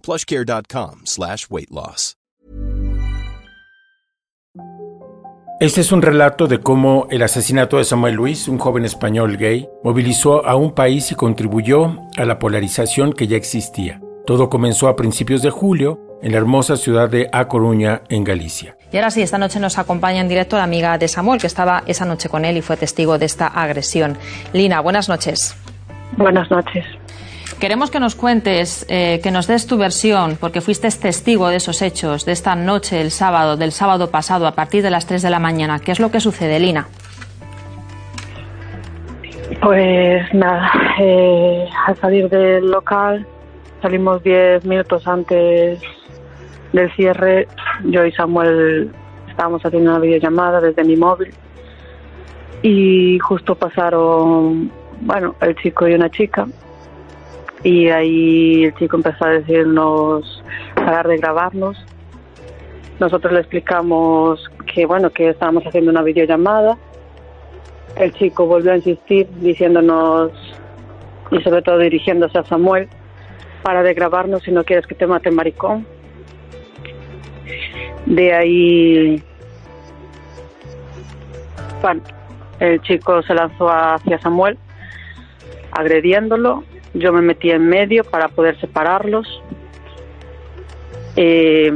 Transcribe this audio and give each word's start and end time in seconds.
plushcare.com 0.00 1.02
slash 1.04 1.46
weight 1.50 1.70
loss. 1.70 2.16
Este 5.60 5.82
es 5.82 5.92
un 5.92 6.00
relato 6.00 6.46
de 6.46 6.60
cómo 6.60 7.06
el 7.10 7.22
asesinato 7.22 7.76
de 7.76 7.84
Samuel 7.84 8.14
Luis, 8.14 8.48
un 8.48 8.56
joven 8.56 8.86
español 8.86 9.36
gay, 9.36 9.68
movilizó 9.84 10.46
a 10.46 10.56
un 10.56 10.74
país 10.74 11.12
y 11.12 11.14
contribuyó 11.14 11.98
a 12.16 12.24
la 12.24 12.38
polarización 12.38 13.12
que 13.12 13.26
ya 13.26 13.36
existía. 13.36 14.00
Todo 14.24 14.48
comenzó 14.48 14.88
a 14.88 14.96
principios 14.96 15.42
de 15.42 15.50
julio 15.50 16.00
en 16.22 16.32
la 16.32 16.38
hermosa 16.38 16.78
ciudad 16.78 17.10
de 17.10 17.28
A 17.30 17.46
Coruña, 17.46 18.00
en 18.08 18.24
Galicia. 18.24 18.78
Y 18.90 18.96
ahora 18.96 19.10
sí, 19.10 19.20
esta 19.20 19.36
noche 19.36 19.60
nos 19.60 19.76
acompaña 19.76 20.22
en 20.22 20.28
directo 20.28 20.56
la 20.56 20.64
amiga 20.64 20.96
de 20.96 21.08
Samuel, 21.08 21.42
que 21.42 21.46
estaba 21.46 21.82
esa 21.86 22.06
noche 22.06 22.30
con 22.30 22.46
él 22.46 22.56
y 22.56 22.62
fue 22.62 22.78
testigo 22.78 23.18
de 23.18 23.26
esta 23.26 23.46
agresión. 23.46 24.16
Lina, 24.54 24.80
buenas 24.80 25.10
noches. 25.10 25.54
Buenas 26.16 26.50
noches. 26.50 26.86
Queremos 27.58 27.90
que 27.90 28.00
nos 28.00 28.14
cuentes, 28.14 28.86
eh, 28.88 29.20
que 29.22 29.30
nos 29.30 29.46
des 29.46 29.66
tu 29.66 29.76
versión, 29.76 30.36
porque 30.40 30.60
fuiste 30.60 30.88
testigo 30.88 31.48
de 31.48 31.56
esos 31.56 31.82
hechos, 31.82 32.24
de 32.24 32.32
esta 32.32 32.54
noche, 32.54 33.00
el 33.00 33.10
sábado, 33.10 33.56
del 33.56 33.72
sábado 33.72 34.10
pasado, 34.10 34.46
a 34.46 34.52
partir 34.52 34.82
de 34.82 34.90
las 34.90 35.06
3 35.06 35.20
de 35.20 35.30
la 35.30 35.38
mañana. 35.38 35.78
¿Qué 35.78 35.92
es 35.92 36.00
lo 36.00 36.10
que 36.10 36.20
sucede, 36.20 36.58
Lina? 36.58 36.88
Pues 39.60 40.32
nada, 40.32 40.70
eh, 41.00 41.66
al 41.86 41.96
salir 41.98 42.30
del 42.30 42.70
local, 42.70 43.26
salimos 43.82 44.22
10 44.22 44.64
minutos 44.64 45.06
antes 45.06 45.80
del 46.72 46.90
cierre. 46.94 47.46
Yo 47.84 48.06
y 48.06 48.12
Samuel 48.12 48.90
estábamos 49.28 49.60
haciendo 49.64 49.90
una 49.90 50.00
videollamada 50.00 50.60
desde 50.60 50.82
mi 50.84 50.96
móvil 50.96 51.34
y 52.62 53.18
justo 53.18 53.54
pasaron, 53.54 54.70
bueno, 55.00 55.34
el 55.40 55.54
chico 55.56 55.86
y 55.88 55.94
una 55.94 56.10
chica 56.10 56.46
y 57.62 57.88
ahí 57.88 58.64
el 58.64 58.74
chico 58.74 58.96
empezó 58.96 59.24
a 59.24 59.30
decirnos 59.30 60.42
parar 60.74 61.08
de 61.08 61.18
grabarnos. 61.18 61.76
Nosotros 62.98 63.32
le 63.32 63.40
explicamos 63.40 64.50
que 64.72 64.86
bueno 64.86 65.10
que 65.10 65.30
estábamos 65.30 65.66
haciendo 65.66 65.90
una 65.90 66.02
videollamada. 66.02 66.78
El 67.96 68.12
chico 68.12 68.46
volvió 68.46 68.72
a 68.72 68.76
insistir 68.76 69.28
diciéndonos 69.40 70.32
y 71.30 71.40
sobre 71.40 71.62
todo 71.62 71.78
dirigiéndose 71.78 72.38
a 72.38 72.44
Samuel 72.44 72.88
para 73.62 73.82
de 73.82 73.94
grabarnos 73.94 74.42
si 74.42 74.52
no 74.52 74.64
quieres 74.64 74.86
que 74.86 74.94
te 74.94 75.06
mate 75.06 75.30
maricón. 75.30 75.86
De 78.06 78.32
ahí 78.32 79.22
bueno, 81.82 82.02
el 82.58 82.80
chico 82.82 83.22
se 83.22 83.34
lanzó 83.34 83.70
hacia 83.70 84.18
Samuel 84.18 84.58
agrediéndolo 85.72 86.64
yo 86.94 87.12
me 87.12 87.22
metí 87.22 87.50
en 87.50 87.68
medio 87.68 88.04
para 88.04 88.28
poder 88.28 88.58
separarlos. 88.60 89.26
Eh, 91.16 91.72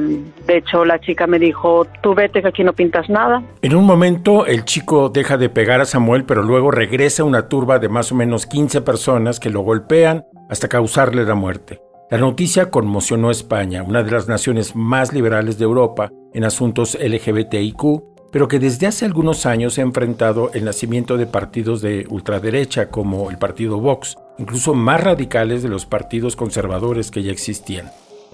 de 0.47 0.57
hecho, 0.57 0.85
la 0.85 1.01
chica 1.01 1.27
me 1.27 1.39
dijo, 1.39 1.87
tú 2.03 2.15
vete 2.15 2.41
que 2.41 2.49
aquí 2.49 2.63
no 2.63 2.73
pintas 2.73 3.09
nada. 3.09 3.43
En 3.63 3.75
un 3.75 3.85
momento 3.85 4.47
el 4.47 4.65
chico 4.65 5.09
deja 5.09 5.37
de 5.37 5.49
pegar 5.49 5.81
a 5.81 5.85
Samuel, 5.85 6.25
pero 6.25 6.43
luego 6.43 6.71
regresa 6.71 7.25
una 7.25 7.49
turba 7.49 7.79
de 7.79 7.89
más 7.89 8.13
o 8.13 8.15
menos 8.15 8.47
15 8.47 8.83
personas 8.83 9.41
que 9.41 9.51
lo 9.51 9.61
golpean 9.61 10.25
hasta 10.49 10.69
causarle 10.69 11.25
la 11.25 11.35
muerte. 11.35 11.81
La 12.11 12.19
noticia 12.19 12.71
conmocionó 12.71 13.31
a 13.31 13.33
España, 13.33 13.83
una 13.83 14.03
de 14.03 14.11
las 14.11 14.29
naciones 14.29 14.77
más 14.77 15.13
liberales 15.13 15.59
de 15.59 15.65
Europa 15.65 16.11
en 16.33 16.45
asuntos 16.45 16.97
LGBTIQ, 17.01 17.83
pero 18.31 18.47
que 18.47 18.59
desde 18.59 18.87
hace 18.87 19.05
algunos 19.05 19.47
años 19.47 19.79
ha 19.79 19.83
enfrentado 19.83 20.51
el 20.55 20.65
nacimiento 20.65 21.17
de 21.17 21.27
partidos 21.27 21.81
de 21.81 22.07
ultraderecha 22.11 22.91
como 22.91 23.31
el 23.31 23.39
partido 23.39 23.81
Vox, 23.81 24.17
incluso 24.39 24.75
más 24.75 25.03
radicales 25.03 25.63
de 25.63 25.69
los 25.69 25.87
partidos 25.87 26.37
conservadores 26.37 27.11
que 27.11 27.23
ya 27.23 27.33
existían. 27.33 27.91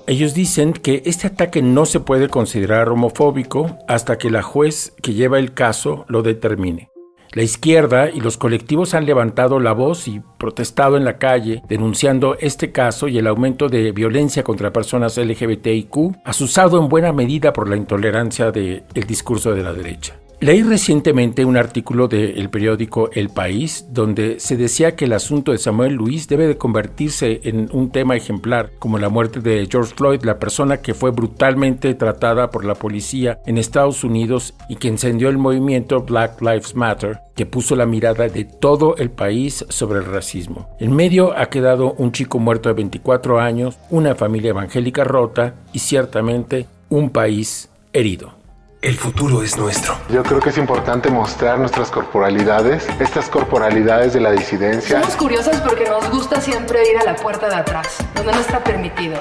Ellos 0.06 0.34
dicen 0.34 0.72
que 0.72 1.02
este 1.04 1.26
ataque 1.26 1.62
no 1.62 1.86
se 1.86 2.00
puede 2.00 2.28
considerar 2.28 2.88
homofóbico 2.88 3.78
hasta 3.86 4.18
que 4.18 4.30
la 4.30 4.42
juez 4.42 4.92
que 5.02 5.14
lleva 5.14 5.38
el 5.38 5.54
caso 5.54 6.04
lo 6.08 6.22
determine. 6.22 6.90
La 7.32 7.44
izquierda 7.44 8.10
y 8.10 8.20
los 8.20 8.36
colectivos 8.36 8.92
han 8.92 9.06
levantado 9.06 9.60
la 9.60 9.72
voz 9.72 10.08
y 10.08 10.20
protestado 10.36 10.96
en 10.96 11.04
la 11.04 11.18
calle 11.18 11.62
denunciando 11.68 12.36
este 12.40 12.72
caso 12.72 13.06
y 13.06 13.18
el 13.18 13.28
aumento 13.28 13.68
de 13.68 13.92
violencia 13.92 14.42
contra 14.42 14.72
personas 14.72 15.16
LGBTIQ, 15.16 16.16
asusado 16.24 16.80
en 16.80 16.88
buena 16.88 17.12
medida 17.12 17.52
por 17.52 17.68
la 17.68 17.76
intolerancia 17.76 18.50
del 18.50 18.82
discurso 19.06 19.54
de 19.54 19.62
la 19.62 19.72
derecha. 19.72 20.16
Leí 20.42 20.62
recientemente 20.62 21.44
un 21.44 21.58
artículo 21.58 22.08
del 22.08 22.48
periódico 22.48 23.10
El 23.12 23.28
País 23.28 23.84
donde 23.90 24.40
se 24.40 24.56
decía 24.56 24.96
que 24.96 25.04
el 25.04 25.12
asunto 25.12 25.52
de 25.52 25.58
Samuel 25.58 25.92
Luis 25.92 26.28
debe 26.28 26.46
de 26.46 26.56
convertirse 26.56 27.42
en 27.44 27.68
un 27.72 27.90
tema 27.90 28.16
ejemplar, 28.16 28.70
como 28.78 28.98
la 28.98 29.10
muerte 29.10 29.40
de 29.40 29.68
George 29.70 29.92
Floyd, 29.94 30.22
la 30.22 30.38
persona 30.38 30.78
que 30.78 30.94
fue 30.94 31.10
brutalmente 31.10 31.92
tratada 31.92 32.50
por 32.50 32.64
la 32.64 32.74
policía 32.74 33.38
en 33.44 33.58
Estados 33.58 34.02
Unidos 34.02 34.54
y 34.70 34.76
que 34.76 34.88
encendió 34.88 35.28
el 35.28 35.36
movimiento 35.36 36.04
Black 36.04 36.40
Lives 36.40 36.74
Matter, 36.74 37.18
que 37.34 37.44
puso 37.44 37.76
la 37.76 37.84
mirada 37.84 38.26
de 38.26 38.44
todo 38.46 38.96
el 38.96 39.10
país 39.10 39.66
sobre 39.68 39.98
el 39.98 40.06
racismo. 40.06 40.70
En 40.80 40.96
medio 40.96 41.36
ha 41.36 41.50
quedado 41.50 41.92
un 41.98 42.12
chico 42.12 42.38
muerto 42.38 42.70
de 42.70 42.76
24 42.76 43.40
años, 43.40 43.78
una 43.90 44.14
familia 44.14 44.50
evangélica 44.50 45.04
rota 45.04 45.56
y 45.74 45.80
ciertamente 45.80 46.64
un 46.88 47.10
país 47.10 47.68
herido. 47.92 48.39
El 48.82 48.96
futuro 48.96 49.42
es 49.42 49.58
nuestro. 49.58 49.94
Yo 50.08 50.22
creo 50.22 50.40
que 50.40 50.48
es 50.48 50.56
importante 50.56 51.10
mostrar 51.10 51.58
nuestras 51.58 51.90
corporalidades, 51.90 52.86
estas 52.98 53.28
corporalidades 53.28 54.14
de 54.14 54.20
la 54.20 54.32
disidencia. 54.32 55.02
Somos 55.02 55.16
curiosas 55.16 55.60
porque 55.60 55.84
nos 55.84 56.08
gusta 56.10 56.40
siempre 56.40 56.80
ir 56.90 56.96
a 56.96 57.04
la 57.04 57.14
puerta 57.14 57.50
de 57.50 57.56
atrás, 57.56 57.98
donde 58.14 58.32
no 58.32 58.40
está 58.40 58.64
permitido. 58.64 59.20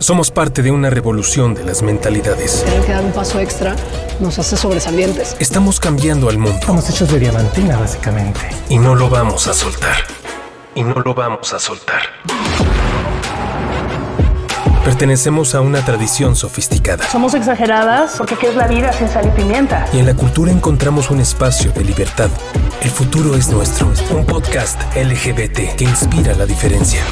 Somos 0.00 0.30
parte 0.30 0.60
de 0.60 0.70
una 0.70 0.90
revolución 0.90 1.54
de 1.54 1.64
las 1.64 1.80
mentalidades. 1.80 2.62
Tener 2.64 2.84
que 2.84 2.92
dar 2.92 3.04
un 3.04 3.12
paso 3.12 3.40
extra 3.40 3.74
nos 4.20 4.38
hace 4.38 4.58
sobresalientes. 4.58 5.34
Estamos 5.38 5.80
cambiando 5.80 6.28
al 6.28 6.36
mundo. 6.36 6.58
Estamos 6.60 6.90
hechos 6.90 7.10
de 7.10 7.20
diamantina, 7.20 7.78
básicamente. 7.78 8.40
Y 8.68 8.76
no 8.76 8.94
lo 8.94 9.08
vamos 9.08 9.48
a 9.48 9.54
soltar. 9.54 9.96
Y 10.74 10.84
no 10.84 11.00
lo 11.00 11.14
vamos 11.14 11.54
a 11.54 11.58
soltar. 11.58 12.02
Pertenecemos 14.84 15.54
a 15.54 15.62
una 15.62 15.82
tradición 15.82 16.36
sofisticada. 16.36 17.08
Somos 17.08 17.32
exageradas 17.32 18.16
porque 18.18 18.36
¿qué 18.36 18.48
es 18.48 18.54
la 18.54 18.68
vida 18.68 18.92
sin 18.92 19.08
sal 19.08 19.26
y 19.26 19.30
pimienta? 19.30 19.86
Y 19.94 19.98
en 19.98 20.04
la 20.04 20.14
cultura 20.14 20.52
encontramos 20.52 21.10
un 21.10 21.20
espacio 21.20 21.72
de 21.72 21.82
libertad. 21.84 22.28
El 22.82 22.90
futuro 22.90 23.34
es 23.34 23.48
nuestro. 23.48 23.90
Un 24.10 24.26
podcast 24.26 24.78
LGBT 24.94 25.74
que 25.74 25.84
inspira 25.84 26.34
la 26.34 26.44
diferencia. 26.44 27.02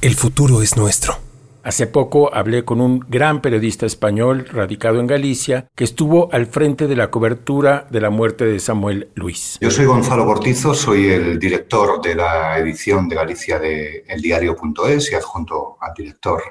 El 0.00 0.14
futuro 0.14 0.62
es 0.62 0.78
nuestro. 0.78 1.27
Hace 1.68 1.86
poco 1.86 2.34
hablé 2.34 2.64
con 2.64 2.80
un 2.80 3.00
gran 3.10 3.42
periodista 3.42 3.84
español 3.84 4.46
radicado 4.50 5.00
en 5.00 5.06
Galicia 5.06 5.68
que 5.76 5.84
estuvo 5.84 6.32
al 6.32 6.46
frente 6.46 6.86
de 6.86 6.96
la 6.96 7.10
cobertura 7.10 7.86
de 7.90 8.00
la 8.00 8.08
muerte 8.08 8.46
de 8.46 8.58
Samuel 8.58 9.10
Luis. 9.14 9.58
Yo 9.60 9.70
soy 9.70 9.84
Gonzalo 9.84 10.24
Cortizo, 10.24 10.72
soy 10.72 11.10
el 11.10 11.38
director 11.38 12.00
de 12.00 12.14
la 12.14 12.56
edición 12.56 13.06
de 13.06 13.16
Galicia 13.16 13.58
de 13.58 14.02
eldiario.es 14.08 15.12
y 15.12 15.14
adjunto 15.14 15.76
al 15.78 15.92
director 15.92 16.42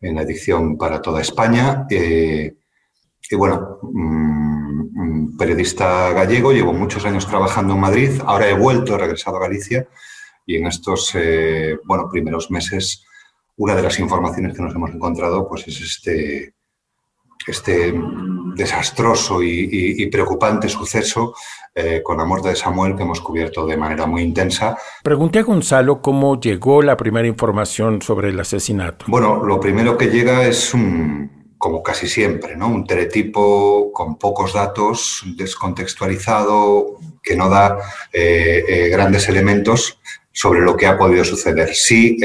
en 0.00 0.14
la 0.14 0.22
edición 0.22 0.78
para 0.78 1.02
toda 1.02 1.20
España. 1.20 1.86
Eh, 1.90 2.56
y 3.30 3.36
bueno, 3.36 3.78
mm, 3.82 5.36
periodista 5.36 6.12
gallego, 6.12 6.52
llevo 6.52 6.72
muchos 6.72 7.04
años 7.04 7.26
trabajando 7.26 7.74
en 7.74 7.80
Madrid, 7.80 8.22
ahora 8.24 8.48
he 8.48 8.54
vuelto, 8.54 8.94
he 8.94 8.98
regresado 8.98 9.36
a 9.36 9.40
Galicia 9.40 9.86
y 10.46 10.56
en 10.56 10.66
estos 10.66 11.10
eh, 11.14 11.76
primeros 12.10 12.50
meses 12.50 13.02
una 13.56 13.74
de 13.74 13.82
las 13.82 13.98
informaciones 13.98 14.54
que 14.54 14.62
nos 14.62 14.74
hemos 14.74 14.90
encontrado 14.90 15.48
pues 15.48 15.66
es 15.68 15.80
este, 15.80 16.54
este 17.46 17.94
desastroso 18.54 19.42
y, 19.42 20.06
preocupante 20.10 20.68
suceso 20.68 21.34
eh, 21.74 22.00
con 22.02 22.16
la 22.16 22.24
muerte 22.24 22.48
de 22.48 22.56
Samuel 22.56 22.96
que 22.96 23.02
hemos 23.02 23.20
cubierto 23.20 23.66
de 23.66 23.76
manera 23.76 24.06
muy 24.06 24.22
intensa. 24.22 24.76
Pregunté 25.02 25.40
a 25.40 25.42
Gonzalo 25.42 26.00
cómo 26.00 26.40
llegó 26.40 26.82
la 26.82 26.96
primera 26.96 27.28
información 27.28 28.00
sobre 28.02 28.30
el 28.30 28.40
asesinato. 28.40 29.06
Bueno, 29.08 29.44
lo 29.44 29.60
primero 29.60 29.96
que 29.96 30.06
llega 30.06 30.46
es 30.46 30.72
un, 30.72 31.54
como 31.58 31.82
casi 31.82 32.08
siempre, 32.08 32.56
¿no? 32.56 32.68
un 32.68 32.86
teletipo 32.86 33.92
con 33.92 34.16
pocos 34.16 34.54
datos, 34.54 35.22
descontextualizado, 35.36 36.98
que 37.22 37.36
no 37.36 37.48
da 37.48 37.78
eh, 38.12 38.64
eh, 38.68 38.88
grandes 38.88 39.28
elementos 39.28 40.00
sobre 40.32 40.60
lo 40.60 40.76
que 40.76 40.86
ha 40.86 40.96
podido 40.96 41.24
suceder. 41.24 41.74
Sí, 41.74 42.18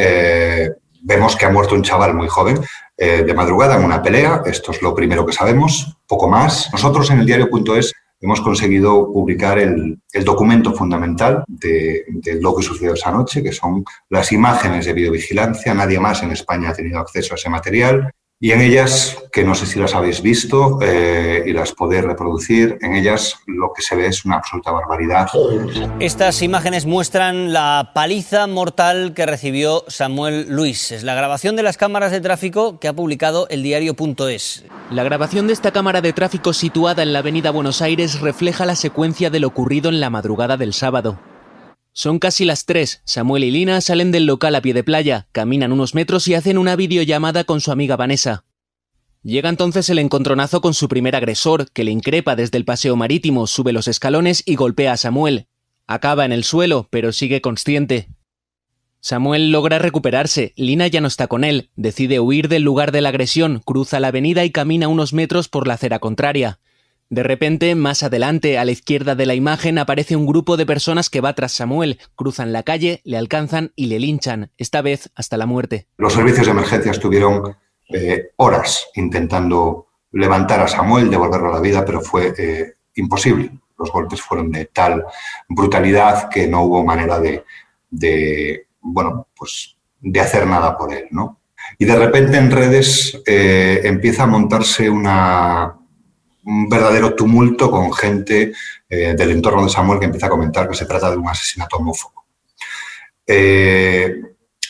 vemos 1.02 1.36
que 1.36 1.46
ha 1.46 1.50
muerto 1.50 1.76
un 1.76 1.84
chaval 1.84 2.14
muy 2.14 2.28
joven 2.28 2.60
eh, 2.98 3.24
de 3.24 3.34
madrugada 3.34 3.78
en 3.78 3.84
una 3.84 4.02
pelea, 4.02 4.44
esto 4.46 4.72
es 4.72 4.82
lo 4.82 4.94
primero 4.94 5.26
que 5.26 5.34
sabemos, 5.34 5.98
poco 6.08 6.28
más. 6.28 6.70
Nosotros 6.72 7.10
en 7.10 7.20
el 7.20 7.26
diario.es 7.26 7.94
hemos 8.20 8.42
conseguido 8.42 9.12
publicar 9.12 9.58
el, 9.58 10.00
documento 10.24 10.74
fundamental 10.74 11.44
de, 11.48 12.06
de, 12.08 12.40
lo 12.40 12.56
que 12.56 12.64
sucedió 12.64 12.94
esa 12.94 13.12
noche, 13.12 13.42
que 13.42 13.52
son 13.52 13.84
las 14.10 14.32
imágenes 14.32 14.86
de 14.86 14.94
videovigilancia. 14.94 15.74
Nadie 15.74 16.00
más 16.00 16.22
en 16.22 16.32
España 16.32 16.70
ha 16.70 16.74
tenido 16.74 17.00
acceso 17.00 17.34
a 17.34 17.38
ese 17.38 17.50
material. 17.50 18.12
Y 18.44 18.54
en 18.54 18.62
ellas, 18.62 19.20
que 19.32 19.44
no 19.44 19.54
sé 19.54 19.68
si 19.68 19.78
las 19.78 19.94
habéis 19.94 20.24
visto 20.24 20.80
eh, 20.82 21.44
y 21.46 21.54
las 21.54 21.74
podéis 21.74 22.04
reproducir, 22.04 22.80
en 22.82 22.96
ellas 22.96 23.36
lo 23.46 23.72
que 23.72 23.84
se 23.84 23.96
ve 23.96 24.08
es 24.08 24.26
una 24.26 24.38
absoluta 24.38 24.72
barbaridad. 24.72 25.28
Estas 26.00 26.42
imágenes 26.42 26.88
muestran 26.88 27.54
la 27.54 27.92
paliza 27.94 28.48
mortal 28.48 29.14
que 29.14 29.28
recibió 29.28 29.84
Samuel 29.88 30.48
Luis. 30.50 30.92
Es 30.92 31.04
la 31.04 31.14
grabación 31.14 31.56
de 31.56 31.62
las 31.62 31.78
cámaras 31.78 32.12
de 32.12 32.20
tráfico 32.20 32.80
que 32.80 32.88
ha 32.88 32.94
publicado 32.94 33.46
el 33.50 33.62
diario.es. 33.62 34.66
La 34.90 35.04
grabación 35.04 35.46
de 35.46 35.54
esta 35.54 35.70
cámara 35.70 36.02
de 36.02 36.12
tráfico 36.12 36.54
situada 36.54 37.04
en 37.04 37.14
la 37.14 37.20
avenida 37.20 37.52
Buenos 37.52 37.84
Aires 37.84 38.22
refleja 38.22 38.66
la 38.66 38.76
secuencia 38.76 39.30
de 39.30 39.40
lo 39.40 39.50
ocurrido 39.50 39.90
en 39.90 40.00
la 40.00 40.10
madrugada 40.10 40.58
del 40.58 40.74
sábado. 40.74 41.20
Son 41.94 42.20
casi 42.20 42.46
las 42.46 42.66
tres. 42.66 43.02
Samuel 43.04 43.44
y 43.44 43.52
Lina 43.52 43.82
salen 43.82 44.12
del 44.12 44.26
local 44.26 44.56
a 44.56 44.62
pie 44.62 44.74
de 44.74 44.84
playa, 44.84 45.28
caminan 45.32 45.72
unos 45.72 45.94
metros 45.94 46.28
y 46.28 46.36
hacen 46.36 46.58
una 46.58 46.76
videollamada 46.76 47.44
con 47.44 47.60
su 47.60 47.72
amiga 47.72 47.98
Vanessa. 47.98 48.46
Llega 49.24 49.50
entonces 49.50 49.90
el 49.90 50.00
encontronazo 50.00 50.62
con 50.62 50.74
su 50.74 50.88
primer 50.88 51.16
agresor, 51.16 51.70
que 51.72 51.84
le 51.84 51.92
increpa 51.92 52.36
desde 52.36 52.58
el 52.58 52.66
paseo 52.66 52.96
marítimo, 52.96 53.46
sube 53.46 53.74
los 53.74 53.88
escalones 53.88 54.42
y 54.46 54.56
golpea 54.56 54.94
a 54.94 54.98
Samuel. 54.98 55.48
Acaba 55.86 56.26
en 56.26 56.32
el 56.32 56.44
suelo, 56.44 56.88
pero 56.90 57.12
sigue 57.12 57.42
consciente. 57.42 58.08
Samuel 59.02 59.52
logra 59.52 59.78
recuperarse, 59.78 60.54
Lina 60.56 60.88
ya 60.88 61.02
no 61.02 61.08
está 61.08 61.28
con 61.28 61.44
él, 61.44 61.72
decide 61.76 62.20
huir 62.20 62.48
del 62.48 62.64
lugar 62.64 62.92
de 62.92 63.02
la 63.02 63.10
agresión, 63.10 63.62
cruza 63.66 64.00
la 64.00 64.08
avenida 64.08 64.46
y 64.46 64.52
camina 64.52 64.88
unos 64.88 65.14
metros 65.14 65.50
por 65.50 65.68
la 65.68 65.74
acera 65.74 66.00
contraria. 66.00 66.60
De 67.12 67.24
repente, 67.24 67.76
más 67.76 68.04
adelante, 68.04 68.58
a 68.58 68.64
la 68.64 68.72
izquierda 68.72 69.16
de 69.16 69.26
la 69.26 69.36
imagen, 69.36 69.78
aparece 69.78 70.16
un 70.16 70.26
grupo 70.26 70.56
de 70.56 70.66
personas 70.66 71.10
que 71.10 71.20
va 71.20 71.36
tras 71.36 71.52
Samuel, 71.52 72.00
cruzan 72.16 72.54
la 72.54 72.64
calle, 72.64 73.02
le 73.04 73.18
alcanzan 73.18 73.74
y 73.76 73.88
le 73.88 74.00
linchan, 74.00 74.50
esta 74.58 74.82
vez 74.82 75.12
hasta 75.14 75.36
la 75.36 75.46
muerte. 75.46 75.88
Los 75.98 76.14
servicios 76.14 76.46
de 76.46 76.54
emergencia 76.54 76.90
estuvieron 76.90 77.54
eh, 77.90 78.30
horas 78.38 78.88
intentando 78.96 79.88
levantar 80.14 80.62
a 80.62 80.70
Samuel, 80.70 81.10
devolverlo 81.10 81.50
a 81.50 81.56
la 81.56 81.60
vida, 81.60 81.84
pero 81.84 82.00
fue 82.00 82.34
eh, 82.38 82.76
imposible. 82.96 83.52
Los 83.78 83.92
golpes 83.92 84.22
fueron 84.22 84.50
de 84.50 84.68
tal 84.68 85.04
brutalidad 85.50 86.30
que 86.30 86.48
no 86.48 86.62
hubo 86.62 86.86
manera 86.86 87.20
de, 87.20 88.68
bueno, 88.80 89.28
pues 89.36 89.76
de 90.00 90.22
hacer 90.22 90.48
nada 90.48 90.78
por 90.78 90.94
él, 90.94 91.08
¿no? 91.12 91.42
Y 91.78 91.84
de 91.84 91.96
repente 91.98 92.38
en 92.38 92.52
redes 92.52 93.22
eh, 93.28 93.82
empieza 93.84 94.24
a 94.24 94.28
montarse 94.28 94.90
una, 94.90 95.81
un 96.44 96.68
verdadero 96.68 97.14
tumulto 97.14 97.70
con 97.70 97.94
gente 97.94 98.54
eh, 98.90 99.14
del 99.16 99.32
entorno 99.32 99.64
de 99.64 99.70
Samuel 99.70 100.00
que 100.00 100.06
empieza 100.06 100.28
a 100.28 100.32
comentar 100.32 100.68
que 100.68 100.76
se 100.76 100.86
trata 100.86 101.12
de 101.12 101.18
un 101.18 101.28
asesinato 101.28 101.78
homófobo. 101.78 102.26
Eh, 103.26 104.22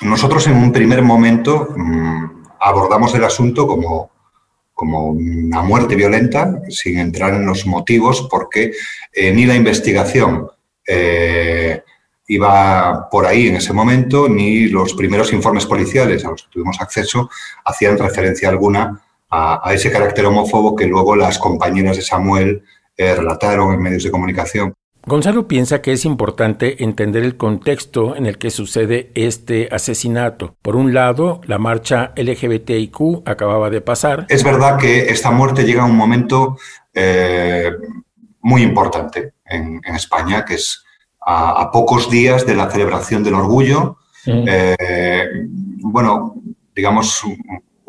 nosotros 0.01 0.45
en 0.47 0.57
un 0.57 0.71
primer 0.71 1.01
momento 1.01 1.69
mm, 1.75 2.43
abordamos 2.59 3.13
el 3.15 3.23
asunto 3.23 3.65
como, 3.67 4.11
como 4.73 5.07
una 5.07 5.61
muerte 5.61 5.95
violenta, 5.95 6.61
sin 6.69 6.97
entrar 6.97 7.33
en 7.33 7.45
los 7.45 7.65
motivos, 7.65 8.27
porque 8.29 8.73
eh, 9.13 9.31
ni 9.31 9.45
la 9.45 9.55
investigación 9.55 10.49
iba 12.27 13.09
por 13.09 13.25
ahí 13.25 13.47
en 13.47 13.55
ese 13.55 13.71
momento, 13.71 14.27
ni 14.27 14.67
los 14.67 14.93
primeros 14.93 15.31
informes 15.31 15.65
policiales 15.65 16.25
a 16.25 16.31
los 16.31 16.43
que 16.43 16.49
tuvimos 16.49 16.81
acceso 16.81 17.29
hacían 17.63 17.97
referencia 17.97 18.49
alguna 18.49 19.01
a, 19.31 19.73
ese 19.73 19.91
carácter 19.91 20.25
homófobo 20.25 20.75
que 20.75 20.85
luego 20.85 21.15
las 21.15 21.39
compañeras 21.39 21.95
de 21.95 22.01
Samuel 22.01 22.63
eh, 22.97 23.15
relataron 23.15 23.73
en 23.73 23.81
medios 23.81 24.03
de 24.03 24.11
comunicación. 24.11 24.73
Gonzalo 25.07 25.47
piensa 25.47 25.81
que 25.81 25.93
es 25.93 26.05
importante 26.05 26.83
entender 26.83 27.23
el 27.23 27.35
contexto 27.35 28.15
en 28.15 28.27
el 28.27 28.37
que 28.37 28.51
sucede 28.51 29.11
este 29.15 29.67
asesinato. 29.71 30.55
Por 30.61 30.75
un 30.75 30.93
lado, 30.93 31.41
la 31.45 31.57
marcha 31.57 32.13
LGBTIQ 32.15 33.23
acababa 33.25 33.71
de 33.71 33.81
pasar. 33.81 34.27
Es 34.29 34.43
verdad 34.43 34.77
que 34.77 35.09
esta 35.09 35.31
muerte 35.31 35.63
llega 35.63 35.81
a 35.81 35.87
un 35.87 35.95
momento 35.95 36.57
eh, 36.93 37.71
muy 38.41 38.61
importante 38.61 39.33
en, 39.45 39.81
España, 39.95 40.45
que 40.45 40.55
es 40.55 40.83
a, 41.25 41.71
pocos 41.71 42.11
días 42.11 42.45
de 42.45 42.55
la 42.55 42.69
celebración 42.69 43.23
del 43.23 43.33
orgullo. 43.33 43.97
Eh, 44.27 45.27
bueno, 45.79 46.35
digamos, 46.75 47.23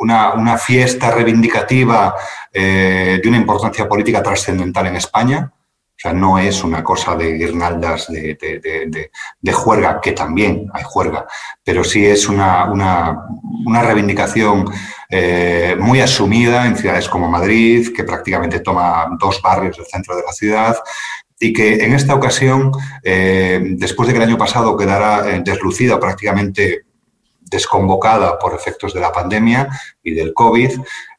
una, 0.02 0.58
fiesta 0.58 1.10
reivindicativa 1.10 2.14
eh, 2.52 3.20
de 3.22 3.28
una 3.28 3.38
importancia 3.38 3.88
política 3.88 4.22
trascendental 4.22 4.86
en 4.88 4.96
España. 4.96 5.52
O 5.54 6.00
sea, 6.02 6.12
no 6.12 6.36
es 6.36 6.64
una 6.64 6.82
cosa 6.82 7.14
de 7.14 7.34
guirnaldas 7.34 8.08
de, 8.08 9.52
juerga, 9.52 10.00
que 10.00 10.12
también 10.12 10.68
hay 10.72 10.82
juerga, 10.84 11.26
pero 11.62 11.84
sí 11.84 12.04
es 12.04 12.28
una, 12.28 13.24
reivindicación 13.82 14.68
eh, 15.08 15.76
muy 15.78 16.00
asumida 16.00 16.66
en 16.66 16.76
ciudades 16.76 17.08
como 17.08 17.28
Madrid, 17.28 17.92
que 17.94 18.02
prácticamente 18.02 18.60
toma 18.60 19.16
dos 19.20 19.40
barrios 19.40 19.76
del 19.76 19.86
centro 19.86 20.16
de 20.16 20.22
la 20.22 20.32
ciudad, 20.32 20.76
y 21.38 21.52
que 21.52 21.84
en 21.84 21.92
esta 21.92 22.16
ocasión, 22.16 22.72
eh, 23.04 23.60
después 23.76 24.08
de 24.08 24.14
que 24.14 24.22
el 24.22 24.28
año 24.28 24.38
pasado 24.38 24.76
quedara 24.76 25.22
deslucida 25.40 26.00
prácticamente 26.00 26.86
desconvocada 27.52 28.38
por 28.38 28.54
efectos 28.54 28.94
de 28.94 29.00
la 29.00 29.12
pandemia 29.12 29.68
y 30.02 30.12
del 30.12 30.32
COVID. 30.32 30.70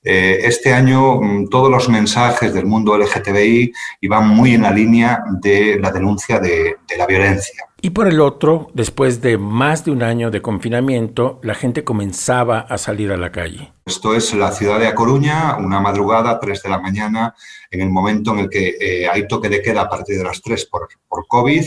Eh, 0.04 0.40
este 0.44 0.74
año 0.74 1.22
mm, 1.22 1.50
todos 1.50 1.72
los 1.72 1.88
mensajes 1.88 2.54
del 2.54 2.66
mundo 2.66 2.98
LGTBI 2.98 3.72
iban 4.02 4.28
muy 4.28 4.56
en 4.56 4.64
la 4.64 4.72
línea 4.72 5.24
de 5.40 5.80
la 5.80 5.92
denuncia 5.92 6.40
de, 6.40 6.76
la 6.98 7.06
violencia. 7.06 7.66
Y 7.82 7.92
por 7.92 8.08
el 8.08 8.20
otro, 8.20 8.68
después 8.74 9.22
de 9.22 9.38
más 9.38 9.86
de 9.86 9.92
un 9.92 10.04
año 10.04 10.32
de 10.32 10.42
confinamiento, 10.42 11.40
la 11.44 11.54
gente 11.54 11.84
comenzaba 11.84 12.60
a 12.60 12.78
salir 12.78 13.12
a 13.12 13.18
la 13.18 13.32
calle. 13.32 13.74
Esto 13.86 14.16
es 14.16 14.34
la 14.34 14.52
ciudad 14.52 14.80
de 14.80 14.88
A 14.88 14.96
Coruña, 14.96 15.58
una 15.58 15.82
madrugada, 15.82 16.40
3 16.40 16.64
de 16.64 16.70
la 16.70 16.80
mañana, 16.80 17.36
en 17.70 17.82
el 17.82 17.90
momento 17.90 18.32
en 18.32 18.40
el 18.40 18.50
que 18.50 18.76
eh, 18.80 19.08
hay 19.08 19.28
toque 19.28 19.50
de 19.50 19.62
queda 19.62 19.82
a 19.82 19.90
partir 19.90 20.18
de 20.18 20.24
las 20.24 20.42
3 20.42 20.66
por, 20.68 20.88
por 21.08 21.28
COVID. 21.28 21.66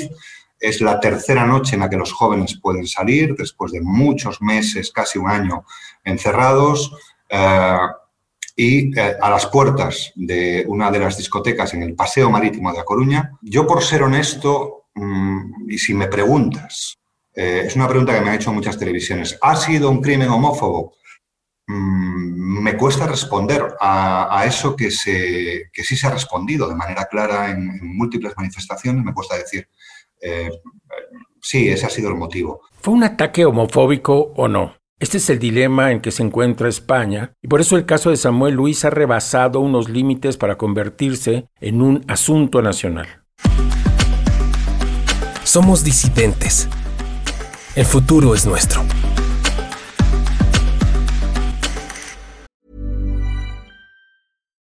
Es 0.58 0.80
la 0.80 0.98
tercera 1.00 1.46
noche 1.46 1.74
en 1.74 1.80
la 1.80 1.90
que 1.90 1.96
los 1.96 2.12
jóvenes 2.12 2.58
pueden 2.60 2.86
salir, 2.86 3.34
después 3.36 3.72
de 3.72 3.80
muchos 3.80 4.40
meses, 4.40 4.90
casi 4.90 5.18
un 5.18 5.28
año 5.28 5.64
encerrados. 6.04 6.92
Eh, 7.28 7.78
y 8.56 8.98
eh, 8.98 9.16
a 9.20 9.28
las 9.30 9.46
puertas 9.46 10.12
de 10.14 10.64
una 10.66 10.90
de 10.90 10.98
las 10.98 11.18
discotecas 11.18 11.74
en 11.74 11.82
el 11.82 11.94
Paseo 11.94 12.30
Marítimo 12.30 12.72
de 12.72 12.80
A 12.80 12.84
Coruña. 12.84 13.32
Yo, 13.42 13.66
por 13.66 13.84
ser 13.84 14.02
honesto, 14.02 14.86
mm, 14.94 15.70
y 15.70 15.78
si 15.78 15.92
me 15.92 16.08
preguntas, 16.08 16.98
eh, 17.34 17.64
es 17.66 17.76
una 17.76 17.86
pregunta 17.86 18.14
que 18.14 18.22
me 18.22 18.30
han 18.30 18.36
hecho 18.36 18.52
muchas 18.52 18.78
televisiones, 18.78 19.38
¿ha 19.42 19.54
sido 19.56 19.90
un 19.90 20.00
crimen 20.00 20.30
homófobo? 20.30 20.94
Mm, 21.66 22.62
me 22.62 22.76
cuesta 22.78 23.06
responder 23.06 23.76
a, 23.78 24.44
eso 24.46 24.74
que, 24.74 24.90
se, 24.90 25.70
que, 25.72 25.84
sí 25.84 25.94
se 25.94 26.06
ha 26.06 26.10
respondido 26.10 26.66
de 26.68 26.76
manera 26.76 27.04
clara 27.06 27.50
en, 27.50 27.58
en 27.58 27.96
múltiples 27.96 28.32
manifestaciones, 28.36 29.04
me 29.04 29.12
cuesta 29.12 29.36
decir, 29.36 29.68
eh, 30.20 30.50
sí, 31.40 31.68
ese 31.68 31.86
ha 31.86 31.90
sido 31.90 32.08
el 32.08 32.16
motivo. 32.16 32.60
¿Fue 32.80 32.94
un 32.94 33.04
ataque 33.04 33.44
homofóbico 33.44 34.32
o 34.36 34.48
no? 34.48 34.74
Este 34.98 35.18
es 35.18 35.28
el 35.28 35.38
dilema 35.38 35.92
en 35.92 36.00
que 36.00 36.10
se 36.10 36.22
encuentra 36.22 36.68
España 36.68 37.32
y 37.42 37.48
por 37.48 37.60
eso 37.60 37.76
el 37.76 37.84
caso 37.84 38.08
de 38.08 38.16
Samuel 38.16 38.54
Luis 38.54 38.82
ha 38.86 38.90
rebasado 38.90 39.60
unos 39.60 39.90
límites 39.90 40.38
para 40.38 40.56
convertirse 40.56 41.48
en 41.60 41.82
un 41.82 42.04
asunto 42.08 42.62
nacional. 42.62 43.06
Somos 45.44 45.84
disidentes. 45.84 46.68
El 47.74 47.84
futuro 47.84 48.34
es 48.34 48.46
nuestro. 48.46 48.82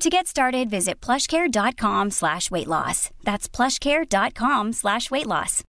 To 0.00 0.10
get 0.10 0.26
started, 0.26 0.68
visit 0.70 1.00
plushcare.com 1.00 2.10
slash 2.10 2.50
weight 2.50 2.66
loss. 2.66 3.10
That's 3.24 3.48
plushcare.com 3.48 4.72
slash 4.72 5.10
weight 5.10 5.26
loss. 5.26 5.62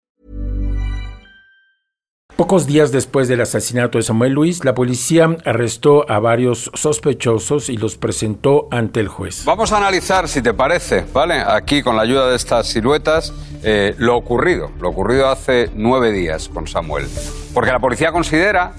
Pocos 2.36 2.66
días 2.66 2.92
después 2.92 3.28
del 3.28 3.42
asesinato 3.42 4.00
de 4.00 4.04
Samuel 4.04 4.34
Luis, 4.34 4.66
la 4.66 4.74
policía 4.74 5.38
arrestó 5.46 6.10
a 6.10 6.18
varios 6.18 6.72
sospechosos 6.74 7.70
y 7.70 7.78
los 7.78 7.96
presentó 7.96 8.68
ante 8.72 9.02
el 9.02 9.08
juez. 9.08 9.46
Vamos 9.46 9.72
a 9.72 9.78
analizar, 9.78 10.28
si 10.28 10.42
te 10.42 10.52
parece, 10.52 11.06
¿vale? 11.14 11.36
Aquí, 11.36 11.84
con 11.84 11.96
la 11.96 12.02
ayuda 12.02 12.30
de 12.30 12.36
estas 12.36 12.66
siluetas, 12.68 13.32
eh, 13.62 13.94
lo 14.00 14.18
ocurrido. 14.18 14.72
Lo 14.80 14.90
ocurrido 14.90 15.30
hace 15.30 15.70
nueve 15.76 16.12
días 16.12 16.50
con 16.50 16.66
Samuel. 16.66 17.08
Porque 17.54 17.72
la 17.72 17.80
policía 17.80 18.12
considera 18.12 18.74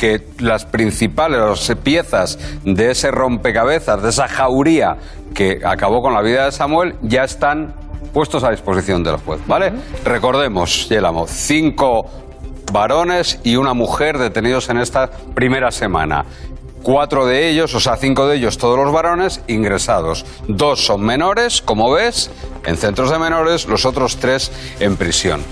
que 0.00 0.26
las 0.38 0.64
principales 0.64 1.70
piezas 1.84 2.38
de 2.64 2.90
ese 2.90 3.10
rompecabezas, 3.10 4.02
de 4.02 4.08
esa 4.08 4.26
jauría 4.28 4.96
que 5.34 5.60
acabó 5.62 6.00
con 6.00 6.14
la 6.14 6.22
vida 6.22 6.46
de 6.46 6.52
Samuel, 6.52 6.94
ya 7.02 7.24
están 7.24 7.74
puestos 8.14 8.42
a 8.42 8.50
disposición 8.50 9.04
del 9.04 9.16
juez, 9.18 9.40
¿vale? 9.46 9.72
Recordemos, 10.02 10.88
Yelamo, 10.88 11.26
cinco 11.26 12.06
varones 12.72 13.40
y 13.44 13.56
una 13.56 13.74
mujer 13.74 14.16
detenidos 14.16 14.70
en 14.70 14.78
esta 14.78 15.10
primera 15.34 15.70
semana. 15.70 16.24
Cuatro 16.82 17.26
de 17.26 17.50
ellos, 17.50 17.74
o 17.74 17.80
sea, 17.80 17.96
cinco 17.96 18.26
de 18.26 18.36
ellos, 18.36 18.56
todos 18.56 18.78
los 18.78 18.90
varones, 18.90 19.44
ingresados. 19.48 20.24
Dos 20.48 20.82
son 20.82 21.02
menores, 21.02 21.60
como 21.60 21.92
ves, 21.92 22.30
en 22.64 22.78
centros 22.78 23.10
de 23.10 23.18
menores, 23.18 23.66
los 23.66 23.84
otros 23.84 24.16
tres 24.16 24.50
en 24.80 24.96
prisión. 24.96 25.42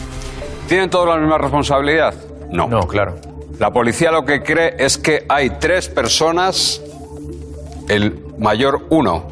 ¿Tienen 0.68 0.88
todos 0.88 1.06
la 1.06 1.18
misma 1.18 1.36
responsabilidad? 1.36 2.14
No. 2.50 2.66
No, 2.66 2.80
claro. 2.80 3.27
La 3.58 3.72
policía 3.72 4.12
lo 4.12 4.24
que 4.24 4.42
cree 4.42 4.76
es 4.78 4.98
que 4.98 5.26
hay 5.28 5.50
tres 5.50 5.88
personas, 5.88 6.80
el 7.88 8.24
mayor 8.38 8.86
uno, 8.90 9.26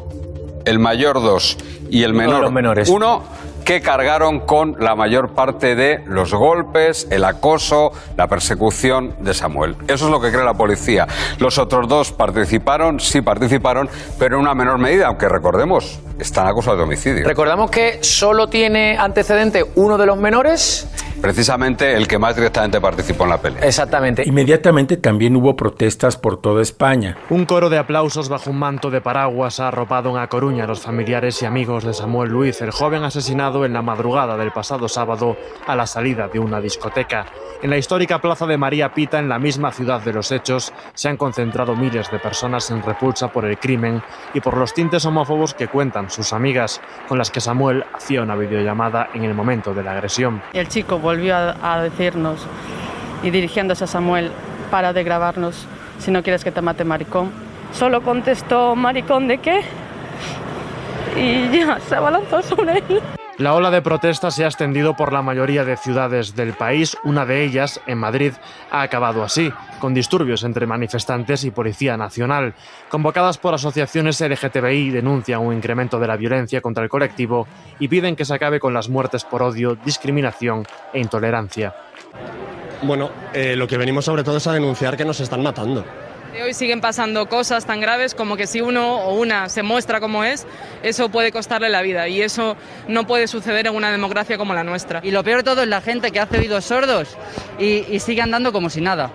el 0.65 0.79
mayor 0.79 1.21
dos 1.21 1.57
y 1.89 2.03
el 2.03 2.13
menor 2.13 2.51
menores. 2.51 2.89
uno, 2.89 3.23
que 3.63 3.81
cargaron 3.81 4.41
con 4.41 4.75
la 4.79 4.95
mayor 4.95 5.29
parte 5.29 5.75
de 5.75 6.03
los 6.07 6.33
golpes, 6.33 7.07
el 7.09 7.23
acoso, 7.23 7.93
la 8.17 8.27
persecución 8.27 9.15
de 9.19 9.33
Samuel. 9.33 9.75
Eso 9.87 10.05
es 10.05 10.11
lo 10.11 10.19
que 10.19 10.29
cree 10.29 10.43
la 10.43 10.53
policía. 10.53 11.07
Los 11.39 11.57
otros 11.57 11.87
dos 11.87 12.11
participaron, 12.11 12.99
sí 12.99 13.21
participaron, 13.21 13.89
pero 14.19 14.35
en 14.35 14.41
una 14.41 14.53
menor 14.53 14.77
medida, 14.77 15.07
aunque 15.07 15.29
recordemos, 15.29 15.99
están 16.19 16.47
acusados 16.47 16.79
de 16.79 16.83
homicidio. 16.83 17.25
Recordamos 17.25 17.71
que 17.71 17.99
solo 18.03 18.47
tiene 18.47 18.97
antecedente 18.97 19.65
uno 19.75 19.97
de 19.97 20.05
los 20.05 20.17
menores. 20.17 20.87
Precisamente 21.21 21.95
el 21.95 22.07
que 22.07 22.17
más 22.17 22.35
directamente 22.35 22.79
participó 22.79 23.23
en 23.23 23.29
la 23.29 23.41
pelea. 23.41 23.61
Exactamente. 23.63 24.23
Inmediatamente 24.25 24.97
también 24.97 25.35
hubo 25.35 25.55
protestas 25.55 26.17
por 26.17 26.39
toda 26.39 26.61
España. 26.61 27.17
Un 27.29 27.45
coro 27.45 27.69
de 27.69 27.77
aplausos 27.77 28.29
bajo 28.29 28.51
un 28.51 28.59
manto 28.59 28.89
de 28.89 29.01
paraguas 29.01 29.59
ha 29.59 29.69
arropado 29.69 30.09
en 30.11 30.17
A 30.17 30.27
Coruña 30.27 30.65
a 30.65 30.67
los 30.67 30.81
familiares 30.81 31.41
y 31.41 31.45
amigos 31.45 31.83
de 31.83 31.93
Samuel 31.93 32.29
Luis, 32.29 32.61
el 32.61 32.71
joven 32.71 33.03
asesinado 33.03 33.65
en 33.65 33.73
la 33.73 33.81
madrugada 33.81 34.37
del 34.37 34.51
pasado 34.51 34.87
sábado 34.87 35.37
a 35.65 35.75
la 35.75 35.87
salida 35.87 36.27
de 36.27 36.39
una 36.39 36.61
discoteca. 36.61 37.25
En 37.61 37.71
la 37.71 37.77
histórica 37.77 38.19
plaza 38.19 38.45
de 38.45 38.57
María 38.57 38.93
Pita, 38.93 39.17
en 39.17 39.29
la 39.29 39.39
misma 39.39 39.71
ciudad 39.71 40.01
de 40.01 40.13
los 40.13 40.31
hechos, 40.31 40.71
se 40.93 41.09
han 41.09 41.17
concentrado 41.17 41.75
miles 41.75 42.11
de 42.11 42.19
personas 42.19 42.69
en 42.69 42.83
repulsa 42.83 43.31
por 43.31 43.45
el 43.45 43.57
crimen 43.57 44.03
y 44.35 44.41
por 44.41 44.57
los 44.57 44.75
tintes 44.75 45.05
homófobos 45.05 45.55
que 45.55 45.67
cuentan 45.67 46.11
sus 46.11 46.33
amigas, 46.33 46.79
con 47.07 47.17
las 47.17 47.31
que 47.31 47.41
Samuel 47.41 47.83
hacía 47.95 48.21
una 48.21 48.35
videollamada 48.35 49.09
en 49.15 49.23
el 49.23 49.33
momento 49.33 49.73
de 49.73 49.83
la 49.83 49.93
agresión. 49.93 50.43
El 50.53 50.67
chico 50.67 50.99
volvió 51.07 51.37
a, 51.37 51.81
decirnos, 51.81 52.45
y 53.23 53.29
dirigiéndose 53.29 53.85
a 53.85 53.87
Samuel, 53.87 54.29
para 54.69 54.91
de 54.91 55.05
grabarnos, 55.05 55.65
si 55.99 56.11
no 56.11 56.21
quieres 56.21 56.43
que 56.43 56.51
te 56.51 56.61
mate 56.61 56.83
maricón. 56.83 57.31
Solo 57.71 58.01
contestó, 58.01 58.75
maricón 58.75 59.29
de 59.29 59.37
qué? 59.37 59.61
Y 61.15 61.49
ya 61.57 61.79
se 61.79 61.95
abalanzó 61.95 62.41
sobre 62.41 62.83
él. 62.89 63.01
La 63.37 63.53
ola 63.53 63.69
de 63.69 63.83
protestas 63.83 64.33
se 64.33 64.45
ha 64.45 64.47
extendido 64.47 64.95
por 64.95 65.13
la 65.13 65.21
mayoría 65.21 65.63
de 65.63 65.77
ciudades 65.77 66.35
del 66.35 66.53
país. 66.53 66.97
Una 67.03 67.23
de 67.23 67.43
ellas, 67.43 67.79
en 67.85 67.99
Madrid, 67.99 68.33
ha 68.71 68.81
acabado 68.81 69.21
así, 69.23 69.53
con 69.79 69.93
disturbios 69.93 70.43
entre 70.43 70.65
manifestantes 70.65 71.43
y 71.43 71.51
Policía 71.51 71.97
Nacional. 71.97 72.55
Convocadas 72.89 73.37
por 73.37 73.53
asociaciones 73.53 74.21
LGTBI, 74.21 74.89
denuncian 74.89 75.41
un 75.41 75.53
incremento 75.53 75.99
de 75.99 76.07
la 76.07 76.17
violencia 76.17 76.61
contra 76.61 76.83
el 76.83 76.89
colectivo 76.89 77.47
y 77.77 77.87
piden 77.89 78.15
que 78.15 78.25
se 78.25 78.33
acabe 78.33 78.59
con 78.59 78.73
las 78.73 78.89
muertes 78.89 79.23
por 79.23 79.43
odio, 79.43 79.75
discriminación 79.75 80.65
e 80.91 80.99
intolerancia. 80.99 81.75
Bueno, 82.81 83.11
eh, 83.35 83.55
lo 83.55 83.67
que 83.67 83.77
venimos 83.77 84.05
sobre 84.05 84.23
todo 84.23 84.37
es 84.37 84.47
a 84.47 84.53
denunciar 84.53 84.97
que 84.97 85.05
nos 85.05 85.19
están 85.19 85.43
matando. 85.43 85.85
Hoy 86.43 86.53
siguen 86.53 86.81
pasando 86.81 87.27
cosas 87.27 87.65
tan 87.65 87.81
graves 87.81 88.13
como 88.13 88.37
que 88.37 88.47
si 88.47 88.61
uno 88.61 88.97
o 88.97 89.15
una 89.15 89.49
se 89.49 89.63
muestra 89.63 89.99
como 89.99 90.23
es, 90.23 90.45
eso 90.83 91.09
puede 91.09 91.31
costarle 91.31 91.69
la 91.69 91.81
vida 91.81 92.07
y 92.07 92.21
eso 92.21 92.55
no 92.87 93.07
puede 93.07 93.27
suceder 93.27 93.67
en 93.67 93.75
una 93.75 93.91
democracia 93.91 94.37
como 94.37 94.53
la 94.53 94.63
nuestra. 94.63 95.01
Y 95.03 95.11
lo 95.11 95.23
peor 95.23 95.37
de 95.37 95.43
todo 95.43 95.63
es 95.63 95.67
la 95.67 95.81
gente 95.81 96.11
que 96.11 96.19
hace 96.19 96.37
oídos 96.37 96.65
sordos 96.65 97.17
y, 97.57 97.85
y 97.89 97.99
sigue 97.99 98.21
andando 98.21 98.51
como 98.51 98.69
si 98.69 98.81
nada. 98.81 99.11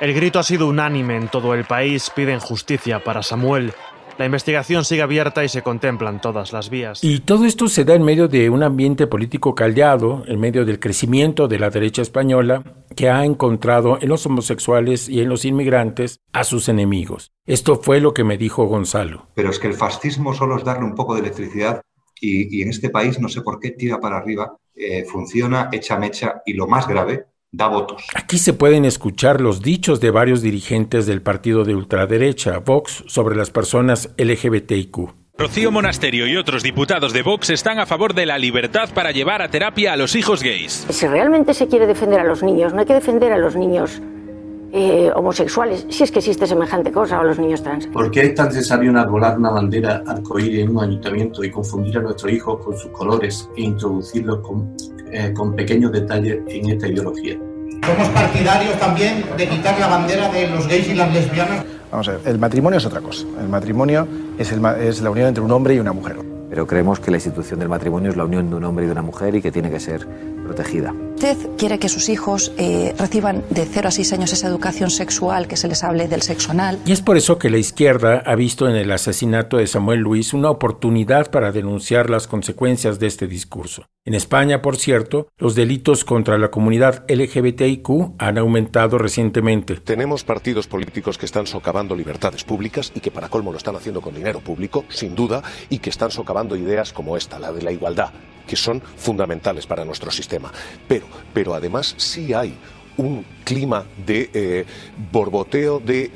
El 0.00 0.14
grito 0.14 0.38
ha 0.38 0.44
sido 0.44 0.68
unánime 0.68 1.16
en 1.16 1.28
todo 1.28 1.54
el 1.54 1.64
país, 1.64 2.10
piden 2.10 2.38
justicia 2.38 3.00
para 3.00 3.22
Samuel. 3.22 3.72
La 4.18 4.26
investigación 4.26 4.84
sigue 4.84 5.02
abierta 5.02 5.44
y 5.44 5.48
se 5.48 5.62
contemplan 5.62 6.20
todas 6.20 6.52
las 6.52 6.70
vías. 6.70 7.04
Y 7.04 7.20
todo 7.20 7.44
esto 7.44 7.68
se 7.68 7.84
da 7.84 7.94
en 7.94 8.02
medio 8.02 8.26
de 8.26 8.50
un 8.50 8.64
ambiente 8.64 9.06
político 9.06 9.54
callado, 9.54 10.24
en 10.26 10.40
medio 10.40 10.64
del 10.64 10.80
crecimiento 10.80 11.46
de 11.46 11.60
la 11.60 11.70
derecha 11.70 12.02
española, 12.02 12.64
que 12.96 13.08
ha 13.08 13.24
encontrado 13.24 13.96
en 14.00 14.08
los 14.08 14.26
homosexuales 14.26 15.08
y 15.08 15.20
en 15.20 15.28
los 15.28 15.44
inmigrantes 15.44 16.18
a 16.32 16.42
sus 16.42 16.68
enemigos. 16.68 17.30
Esto 17.46 17.76
fue 17.76 18.00
lo 18.00 18.12
que 18.12 18.24
me 18.24 18.36
dijo 18.36 18.66
Gonzalo. 18.66 19.28
Pero 19.36 19.50
es 19.50 19.60
que 19.60 19.68
el 19.68 19.74
fascismo 19.74 20.34
solo 20.34 20.56
es 20.56 20.64
darle 20.64 20.84
un 20.84 20.96
poco 20.96 21.14
de 21.14 21.20
electricidad 21.20 21.80
y, 22.20 22.58
y 22.58 22.62
en 22.62 22.70
este 22.70 22.90
país 22.90 23.20
no 23.20 23.28
sé 23.28 23.42
por 23.42 23.60
qué 23.60 23.70
tira 23.70 24.00
para 24.00 24.16
arriba, 24.16 24.56
eh, 24.74 25.04
funciona, 25.04 25.68
echa 25.70 25.96
mecha 25.96 26.42
y 26.44 26.54
lo 26.54 26.66
más 26.66 26.88
grave, 26.88 27.26
da 27.52 27.68
votos. 27.68 28.04
Aquí 28.14 28.38
se 28.38 28.52
pueden 28.52 28.84
escuchar 28.84 29.40
los 29.40 29.62
dichos 29.62 30.00
de 30.00 30.10
varios 30.10 30.42
dirigentes 30.42 31.06
del 31.06 31.22
partido 31.22 31.64
de 31.64 31.74
ultraderecha, 31.74 32.58
Vox, 32.58 33.04
sobre 33.06 33.36
las 33.36 33.50
personas 33.50 34.10
LGBTIQ. 34.18 35.14
Rocío 35.38 35.70
Monasterio 35.70 36.26
y 36.26 36.36
otros 36.36 36.64
diputados 36.64 37.12
de 37.12 37.22
Vox 37.22 37.50
están 37.50 37.78
a 37.78 37.86
favor 37.86 38.12
de 38.12 38.26
la 38.26 38.38
libertad 38.38 38.88
para 38.92 39.12
llevar 39.12 39.40
a 39.40 39.50
terapia 39.50 39.92
a 39.92 39.96
los 39.96 40.16
hijos 40.16 40.42
gays. 40.42 40.84
Si 40.90 41.06
realmente 41.06 41.54
se 41.54 41.68
quiere 41.68 41.86
defender 41.86 42.18
a 42.18 42.24
los 42.24 42.42
niños, 42.42 42.74
no 42.74 42.80
hay 42.80 42.86
que 42.86 42.94
defender 42.94 43.32
a 43.32 43.38
los 43.38 43.54
niños 43.54 44.02
eh, 44.72 45.10
homosexuales, 45.14 45.86
si 45.88 46.04
es 46.04 46.10
que 46.10 46.18
existe 46.18 46.46
semejante 46.46 46.92
cosa, 46.92 47.18
o 47.18 47.20
a 47.22 47.24
los 47.24 47.38
niños 47.38 47.62
trans. 47.62 47.86
¿Por 47.86 48.10
qué 48.10 48.22
es 48.22 48.34
tan 48.34 48.48
necesario 48.48 48.90
enarbolar 48.90 49.38
una 49.38 49.50
bandera 49.50 50.02
arcoíris 50.06 50.60
en 50.60 50.76
un 50.76 50.84
ayuntamiento 50.84 51.42
y 51.42 51.50
confundir 51.50 51.98
a 51.98 52.02
nuestros 52.02 52.32
hijos 52.32 52.64
con 52.64 52.76
sus 52.76 52.90
colores 52.90 53.48
e 53.56 53.62
introducirlos 53.62 54.40
con, 54.40 54.74
eh, 55.10 55.32
con 55.34 55.54
pequeños 55.56 55.92
detalles 55.92 56.40
en 56.48 56.70
esta 56.70 56.86
ideología? 56.86 57.38
Somos 57.86 58.08
partidarios 58.08 58.78
también 58.78 59.24
de 59.36 59.48
quitar 59.48 59.78
la 59.80 59.86
bandera 59.88 60.28
de 60.30 60.48
los 60.48 60.68
gays 60.68 60.88
y 60.88 60.94
las 60.94 61.12
lesbianas. 61.14 61.64
Vamos 61.90 62.08
a 62.08 62.12
ver, 62.12 62.20
el 62.26 62.38
matrimonio 62.38 62.78
es 62.78 62.84
otra 62.84 63.00
cosa. 63.00 63.24
El 63.40 63.48
matrimonio 63.48 64.06
es, 64.38 64.52
el, 64.52 64.62
es 64.80 65.00
la 65.00 65.10
unión 65.10 65.28
entre 65.28 65.42
un 65.42 65.50
hombre 65.50 65.74
y 65.74 65.78
una 65.78 65.92
mujer. 65.92 66.16
Pero 66.50 66.66
creemos 66.66 67.00
que 67.00 67.10
la 67.10 67.18
institución 67.18 67.58
del 67.58 67.68
matrimonio 67.68 68.10
es 68.10 68.16
la 68.16 68.24
unión 68.24 68.50
de 68.50 68.56
un 68.56 68.64
hombre 68.64 68.84
y 68.84 68.86
de 68.86 68.92
una 68.92 69.02
mujer 69.02 69.34
y 69.34 69.42
que 69.42 69.52
tiene 69.52 69.70
que 69.70 69.80
ser 69.80 70.06
protegida. 70.48 70.92
¿Usted 71.14 71.36
quiere 71.56 71.78
que 71.78 71.88
sus 71.88 72.08
hijos 72.08 72.52
eh, 72.58 72.94
reciban 72.96 73.44
de 73.50 73.66
0 73.66 73.88
a 73.88 73.90
6 73.90 74.12
años 74.12 74.32
esa 74.32 74.46
educación 74.46 74.90
sexual, 74.90 75.48
que 75.48 75.56
se 75.56 75.68
les 75.68 75.82
hable 75.84 76.08
del 76.08 76.22
sexo 76.22 76.52
anal? 76.52 76.78
Y 76.86 76.92
es 76.92 77.02
por 77.02 77.16
eso 77.16 77.38
que 77.38 77.50
la 77.50 77.58
izquierda 77.58 78.22
ha 78.24 78.34
visto 78.36 78.68
en 78.68 78.76
el 78.76 78.90
asesinato 78.92 79.56
de 79.56 79.66
Samuel 79.66 80.00
Luis 80.00 80.32
una 80.32 80.50
oportunidad 80.50 81.30
para 81.30 81.50
denunciar 81.50 82.08
las 82.08 82.28
consecuencias 82.28 83.00
de 83.00 83.08
este 83.08 83.26
discurso. 83.26 83.86
En 84.04 84.14
España, 84.14 84.62
por 84.62 84.76
cierto, 84.76 85.28
los 85.36 85.54
delitos 85.54 86.04
contra 86.04 86.38
la 86.38 86.50
comunidad 86.50 87.04
LGBTIQ 87.08 88.14
han 88.18 88.38
aumentado 88.38 88.96
recientemente. 88.96 89.74
Tenemos 89.74 90.24
partidos 90.24 90.66
políticos 90.66 91.18
que 91.18 91.26
están 91.26 91.46
socavando 91.46 91.96
libertades 91.96 92.44
públicas 92.44 92.92
y 92.94 93.00
que 93.00 93.10
para 93.10 93.28
colmo 93.28 93.50
lo 93.50 93.58
están 93.58 93.76
haciendo 93.76 94.00
con 94.00 94.14
dinero 94.14 94.40
público, 94.40 94.84
sin 94.88 95.14
duda, 95.14 95.42
y 95.68 95.80
que 95.80 95.90
están 95.90 96.10
socavando 96.10 96.56
ideas 96.56 96.92
como 96.92 97.16
esta, 97.16 97.38
la 97.38 97.52
de 97.52 97.60
la 97.60 97.72
igualdad, 97.72 98.12
que 98.46 98.56
son 98.56 98.80
fundamentales 98.80 99.66
para 99.66 99.84
nuestro 99.84 100.10
sistema. 100.10 100.37
Pero, 100.86 101.06
pero 101.32 101.54
además 101.54 101.94
sí 101.96 102.32
hay 102.32 102.54
un 102.96 103.24
clima 103.44 103.84
de 104.04 104.30
eh, 104.34 104.64
borboteo 105.12 105.80
de 105.80 106.10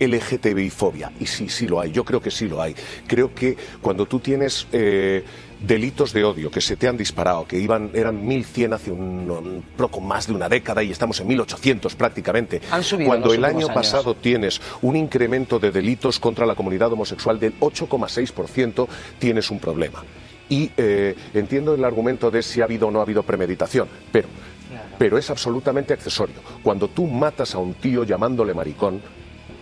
LGTBI-fobia. 0.00 1.12
Y 1.20 1.26
sí, 1.26 1.48
sí 1.48 1.68
lo 1.68 1.78
hay. 1.80 1.92
Yo 1.92 2.04
creo 2.04 2.20
que 2.20 2.30
sí 2.30 2.48
lo 2.48 2.60
hay. 2.60 2.74
Creo 3.06 3.34
que 3.34 3.56
cuando 3.82 4.06
tú 4.06 4.18
tienes 4.18 4.66
eh, 4.72 5.22
delitos 5.60 6.12
de 6.14 6.24
odio 6.24 6.50
que 6.50 6.62
se 6.62 6.76
te 6.76 6.88
han 6.88 6.96
disparado, 6.96 7.46
que 7.46 7.58
iban, 7.58 7.90
eran 7.92 8.26
1.100 8.26 8.74
hace 8.74 8.90
un, 8.90 9.30
un, 9.30 9.62
poco 9.76 10.00
más 10.00 10.26
de 10.26 10.32
una 10.32 10.48
década 10.48 10.82
y 10.82 10.90
estamos 10.90 11.20
en 11.20 11.28
1.800 11.28 11.94
prácticamente. 11.94 12.62
Han 12.70 12.82
subido 12.82 13.08
cuando 13.08 13.34
el 13.34 13.44
año 13.44 13.66
años. 13.66 13.70
pasado 13.70 14.14
tienes 14.14 14.60
un 14.80 14.96
incremento 14.96 15.58
de 15.58 15.70
delitos 15.70 16.18
contra 16.18 16.46
la 16.46 16.54
comunidad 16.54 16.90
homosexual 16.92 17.38
del 17.38 17.58
8,6%, 17.60 18.88
tienes 19.18 19.50
un 19.50 19.58
problema. 19.58 20.02
Y 20.50 20.70
eh, 20.76 21.14
entiendo 21.32 21.74
el 21.74 21.84
argumento 21.84 22.30
de 22.30 22.42
si 22.42 22.60
ha 22.60 22.64
habido 22.64 22.88
o 22.88 22.90
no 22.90 22.98
ha 22.98 23.02
habido 23.02 23.22
premeditación, 23.22 23.88
pero, 24.12 24.28
pero 24.98 25.16
es 25.16 25.30
absolutamente 25.30 25.94
accesorio. 25.94 26.36
Cuando 26.62 26.88
tú 26.88 27.06
matas 27.06 27.54
a 27.54 27.58
un 27.58 27.74
tío 27.74 28.04
llamándole 28.04 28.52
maricón, 28.52 29.00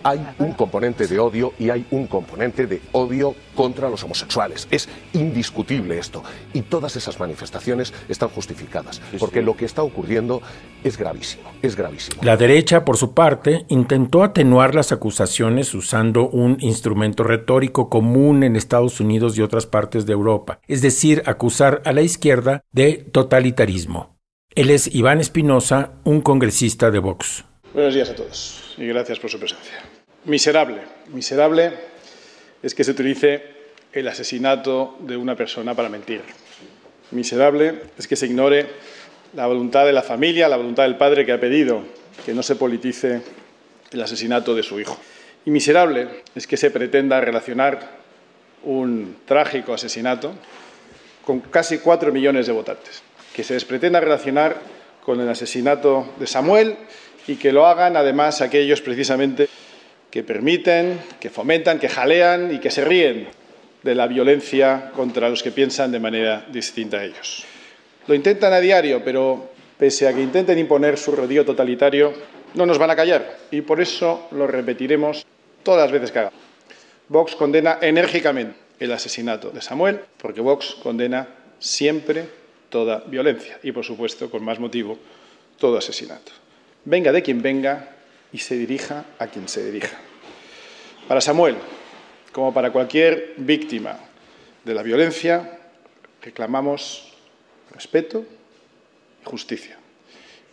hay 0.03 0.27
un 0.39 0.53
componente 0.53 1.07
de 1.07 1.19
odio 1.19 1.53
y 1.59 1.71
hay 1.71 1.87
un 1.91 2.07
componente 2.07 2.67
de 2.67 2.81
odio 2.93 3.35
contra 3.55 3.89
los 3.89 4.03
homosexuales. 4.05 4.69
Es 4.71 4.89
indiscutible 5.13 5.99
esto. 5.99 6.23
Y 6.53 6.63
todas 6.63 6.97
esas 6.97 7.19
manifestaciones 7.19 7.93
están 8.09 8.29
justificadas, 8.29 9.01
porque 9.19 9.43
lo 9.43 9.57
que 9.57 9.65
está 9.65 9.83
ocurriendo 9.83 10.43
es 10.85 10.97
gravísimo, 10.97 11.51
es 11.63 11.77
gravísimo. 11.77 12.23
La 12.23 12.37
derecha, 12.37 12.85
por 12.85 12.97
su 12.97 13.15
parte, 13.15 13.65
intentó 13.69 14.23
atenuar 14.23 14.75
las 14.75 14.93
acusaciones 14.93 15.75
usando 15.75 16.29
un 16.29 16.57
instrumento 16.61 17.25
retórico 17.25 17.89
común 17.89 18.43
en 18.43 18.57
Estados 18.57 19.01
Unidos 19.01 19.37
y 19.37 19.43
otras 19.43 19.67
partes 19.67 20.07
de 20.07 20.13
Europa, 20.13 20.61
es 20.69 20.83
decir, 20.83 21.23
acusar 21.27 21.83
a 21.85 21.93
la 21.93 22.03
izquierda 22.03 22.63
de 22.73 23.07
totalitarismo. 23.13 24.17
Él 24.55 24.71
es 24.71 24.93
Iván 24.95 25.21
Espinosa, 25.21 25.93
un 26.05 26.21
congresista 26.21 26.91
de 26.91 26.99
Vox. 26.99 27.45
Buenos 27.75 27.95
días 27.95 28.11
a 28.11 28.15
todos 28.15 28.75
y 28.77 28.87
gracias 28.87 29.19
por 29.19 29.31
su 29.31 29.39
presencia. 29.39 29.88
Miserable, 30.29 30.83
miserable 31.15 31.73
es 32.63 32.75
que 32.75 32.85
se 32.85 32.91
utilice 32.91 33.43
el 33.95 34.07
asesinato 34.09 34.99
de 35.01 35.17
una 35.17 35.35
persona 35.35 35.75
para 35.75 35.89
mentir. 35.89 36.21
Miserable 37.13 37.85
es 37.97 38.07
que 38.07 38.15
se 38.15 38.27
ignore 38.27 38.67
la 39.35 39.47
voluntad 39.47 39.87
de 39.87 39.95
la 39.95 40.03
familia, 40.03 40.47
la 40.47 40.59
voluntad 40.59 40.83
del 40.83 40.99
padre 40.99 41.25
que 41.25 41.33
ha 41.33 41.41
pedido 41.41 41.83
que 42.27 42.35
no 42.35 42.43
se 42.43 42.57
politice 42.57 43.23
el 43.91 44.03
asesinato 44.03 44.55
de 44.55 44.63
su 44.63 44.79
hijo. 44.79 44.99
Y 45.47 45.51
miserable 45.51 46.09
es 46.35 46.47
que 46.47 46.59
se 46.59 46.71
pretenda 46.71 47.19
relacionar 47.23 47.89
un 48.65 49.21
trágico 49.25 49.73
asesinato 49.73 50.35
con 51.25 51.41
casi 51.41 51.79
cuatro 51.79 52.13
millones 52.13 52.47
de 52.47 52.53
votantes. 52.53 53.03
Que 53.35 53.45
se 53.45 53.55
les 53.55 53.65
pretenda 53.65 53.99
relacionar 53.99 54.59
con 55.03 55.23
el 55.23 55.29
asesinato 55.31 56.13
de 56.19 56.27
Samuel 56.27 56.77
y 57.27 57.37
que 57.37 57.51
lo 57.51 57.67
hagan 57.67 57.97
además 57.97 58.43
aquellos 58.43 58.83
precisamente 58.83 59.49
que 60.11 60.23
permiten, 60.23 61.01
que 61.21 61.31
fomentan, 61.31 61.79
que 61.79 61.89
jalean 61.89 62.55
y 62.55 62.59
que 62.59 62.71
se 62.71 62.85
ríen 62.85 63.29
de 63.83 63.95
la 63.95 64.07
violencia 64.07 64.91
contra 64.95 65.29
los 65.29 65.43
que 65.43 65.53
piensan 65.53 65.93
de 65.93 66.01
manera 66.01 66.47
distinta 66.51 66.99
a 66.99 67.05
ellos. 67.05 67.45
Lo 68.07 68.15
intentan 68.15 68.53
a 68.53 68.61
diario, 68.61 69.03
pero 69.05 69.51
pese 69.79 70.09
a 70.09 70.15
que 70.15 70.23
intenten 70.23 70.59
imponer 70.59 70.99
su 70.99 71.13
rodillo 71.13 71.45
totalitario, 71.45 72.13
no 72.55 72.67
nos 72.67 72.79
van 72.79 72.91
a 72.91 72.97
callar 72.97 73.39
y 73.51 73.61
por 73.61 73.81
eso 73.81 74.29
lo 74.33 74.47
repetiremos 74.47 75.27
todas 75.63 75.83
las 75.83 75.93
veces 75.93 76.11
que 76.11 76.19
hagamos. 76.19 76.41
Vox 77.09 77.37
condena 77.37 77.79
enérgicamente 77.81 78.57
el 78.81 78.93
asesinato 78.93 79.51
de 79.51 79.61
Samuel, 79.61 80.01
porque 80.19 80.41
Vox 80.41 80.77
condena 80.83 81.29
siempre 81.59 82.27
toda 82.71 83.03
violencia 83.07 83.59
y, 83.63 83.73
por 83.73 83.85
supuesto, 83.85 84.31
con 84.31 84.45
más 84.45 84.59
motivo, 84.59 84.99
todo 85.59 85.79
asesinato 85.79 86.33
venga 86.89 87.13
de 87.13 87.23
quien 87.23 87.43
venga 87.43 87.89
y 88.33 88.39
se 88.39 88.57
dirija 88.57 89.05
a 89.19 89.27
quien 89.27 89.49
se 89.49 89.65
dirija. 89.65 89.97
Para 91.07 91.21
Samuel, 91.21 91.57
como 92.33 92.53
para 92.53 92.71
cualquier 92.71 93.35
víctima 93.39 93.99
de 94.65 94.75
la 94.75 94.83
violencia, 94.83 95.59
reclamamos 96.23 97.15
respeto 97.73 98.25
y 99.23 99.29
justicia 99.29 99.79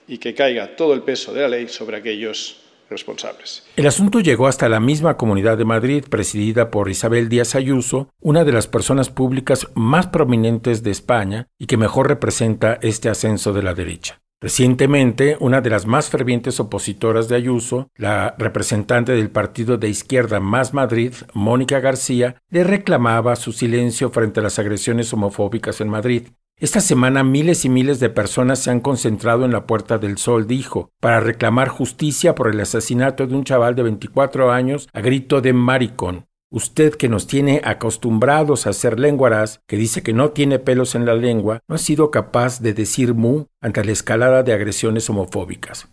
y 0.08 0.18
que 0.18 0.34
caiga 0.34 0.76
todo 0.76 0.94
el 0.94 1.02
peso 1.02 1.34
de 1.34 1.42
la 1.42 1.48
ley 1.48 1.68
sobre 1.68 1.98
aquellos 1.98 2.62
responsables. 2.90 3.64
El 3.76 3.88
asunto 3.88 4.20
llegó 4.20 4.48
hasta 4.48 4.70
la 4.70 4.80
misma 4.80 5.18
Comunidad 5.18 5.58
de 5.58 5.66
Madrid, 5.66 6.06
presidida 6.10 6.70
por 6.70 6.90
Isabel 6.90 7.30
Díaz 7.30 7.56
Ayuso, 7.56 8.10
una 8.22 8.44
de 8.44 8.52
las 8.52 8.68
personas 8.68 9.10
públicas 9.10 9.68
más 9.74 10.08
prominentes 10.08 10.84
de 10.84 10.92
España 10.92 11.48
y 11.58 11.66
que 11.66 11.78
mejor 11.78 12.08
representa 12.08 12.78
este 12.82 13.10
ascenso 13.10 13.54
de 13.54 13.64
la 13.64 13.74
derecha. 13.74 14.22
Recientemente, 14.46 15.38
una 15.40 15.60
de 15.62 15.72
las 15.72 15.88
más 15.88 16.12
fervientes 16.12 16.60
opositoras 16.60 17.28
de 17.28 17.36
Ayuso, 17.36 17.90
la 17.96 18.36
representante 18.38 19.14
del 19.14 19.32
partido 19.32 19.80
de 19.80 19.90
izquierda 19.90 20.40
Más 20.40 20.72
Madrid, 20.72 21.14
Mónica 21.34 21.80
García, 21.80 22.36
le 22.52 22.64
reclamaba 22.64 23.38
su 23.38 23.52
silencio 23.52 24.12
frente 24.12 24.42
a 24.42 24.44
las 24.44 24.60
agresiones 24.60 25.12
homofóbicas 25.12 25.82
en 25.82 25.90
Madrid. 25.90 26.28
Esta 26.60 26.80
semana 26.80 27.24
miles 27.24 27.66
y 27.66 27.70
miles 27.70 28.00
de 28.00 28.12
personas 28.12 28.60
se 28.60 28.70
han 28.70 28.82
concentrado 28.82 29.46
en 29.46 29.52
la 29.52 29.66
Puerta 29.66 29.98
del 29.98 30.20
Sol, 30.20 30.46
dijo, 30.46 30.92
para 31.00 31.22
reclamar 31.22 31.70
justicia 31.70 32.36
por 32.36 32.48
el 32.48 32.60
asesinato 32.60 33.26
de 33.26 33.34
un 33.34 33.46
chaval 33.46 33.74
de 33.74 33.82
24 33.82 34.52
años 34.52 34.88
a 34.94 35.02
grito 35.02 35.42
de 35.42 35.54
maricón. 35.54 36.28
Usted 36.56 36.94
que 36.96 37.10
nos 37.10 37.28
tiene 37.28 37.60
acostumbrados 37.66 38.66
a 38.66 38.70
hacer 38.70 38.98
lenguaraz, 38.98 39.60
que 39.68 39.76
dice 39.76 40.04
que 40.04 40.14
no 40.14 40.30
tiene 40.30 40.58
pelos 40.58 40.96
en 40.96 41.06
la 41.06 41.14
lengua, 41.14 41.60
no 41.68 41.76
ha 41.76 41.78
sido 41.78 42.12
capaz 42.12 42.62
de 42.62 42.74
decir 42.74 43.14
mu 43.14 43.48
ante 43.60 43.84
la 43.84 43.92
escalada 43.92 44.42
de 44.42 44.54
agresiones 44.54 45.10
homofóbicas. 45.10 45.90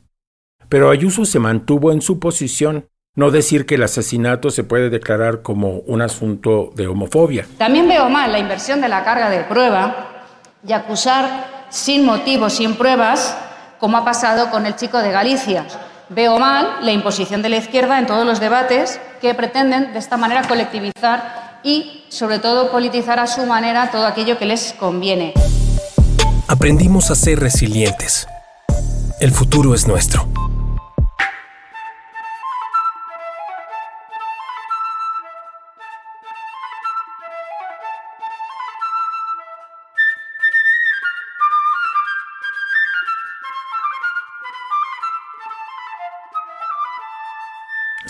Pero 0.68 0.90
Ayuso 0.90 1.24
se 1.24 1.40
mantuvo 1.40 1.90
en 1.90 2.00
su 2.00 2.20
posición, 2.20 2.86
no 3.16 3.32
decir 3.32 3.66
que 3.66 3.74
el 3.74 3.82
asesinato 3.82 4.50
se 4.50 4.62
puede 4.62 4.88
declarar 4.88 5.42
como 5.42 5.78
un 5.80 6.00
asunto 6.00 6.70
de 6.76 6.86
homofobia. 6.86 7.44
También 7.58 7.88
veo 7.88 8.08
mal 8.08 8.30
la 8.30 8.38
inversión 8.38 8.80
de 8.80 8.88
la 8.88 9.02
carga 9.02 9.30
de 9.30 9.42
prueba 9.42 10.28
y 10.64 10.72
acusar 10.72 11.66
sin 11.70 12.04
motivos, 12.06 12.52
sin 12.52 12.76
pruebas, 12.76 13.36
como 13.80 13.96
ha 13.96 14.04
pasado 14.04 14.48
con 14.52 14.64
el 14.64 14.76
chico 14.76 14.98
de 14.98 15.10
Galicia. 15.10 15.66
Veo 16.14 16.38
mal 16.38 16.84
la 16.84 16.92
imposición 16.92 17.40
de 17.40 17.48
la 17.48 17.56
izquierda 17.56 17.98
en 17.98 18.06
todos 18.06 18.26
los 18.26 18.38
debates 18.38 19.00
que 19.22 19.32
pretenden 19.34 19.94
de 19.94 19.98
esta 19.98 20.18
manera 20.18 20.46
colectivizar 20.46 21.60
y, 21.62 22.04
sobre 22.10 22.38
todo, 22.38 22.70
politizar 22.70 23.18
a 23.18 23.26
su 23.26 23.46
manera 23.46 23.90
todo 23.90 24.06
aquello 24.06 24.36
que 24.36 24.44
les 24.44 24.74
conviene. 24.74 25.32
Aprendimos 26.48 27.10
a 27.10 27.14
ser 27.14 27.40
resilientes. 27.40 28.26
El 29.20 29.30
futuro 29.30 29.74
es 29.74 29.86
nuestro. 29.86 30.28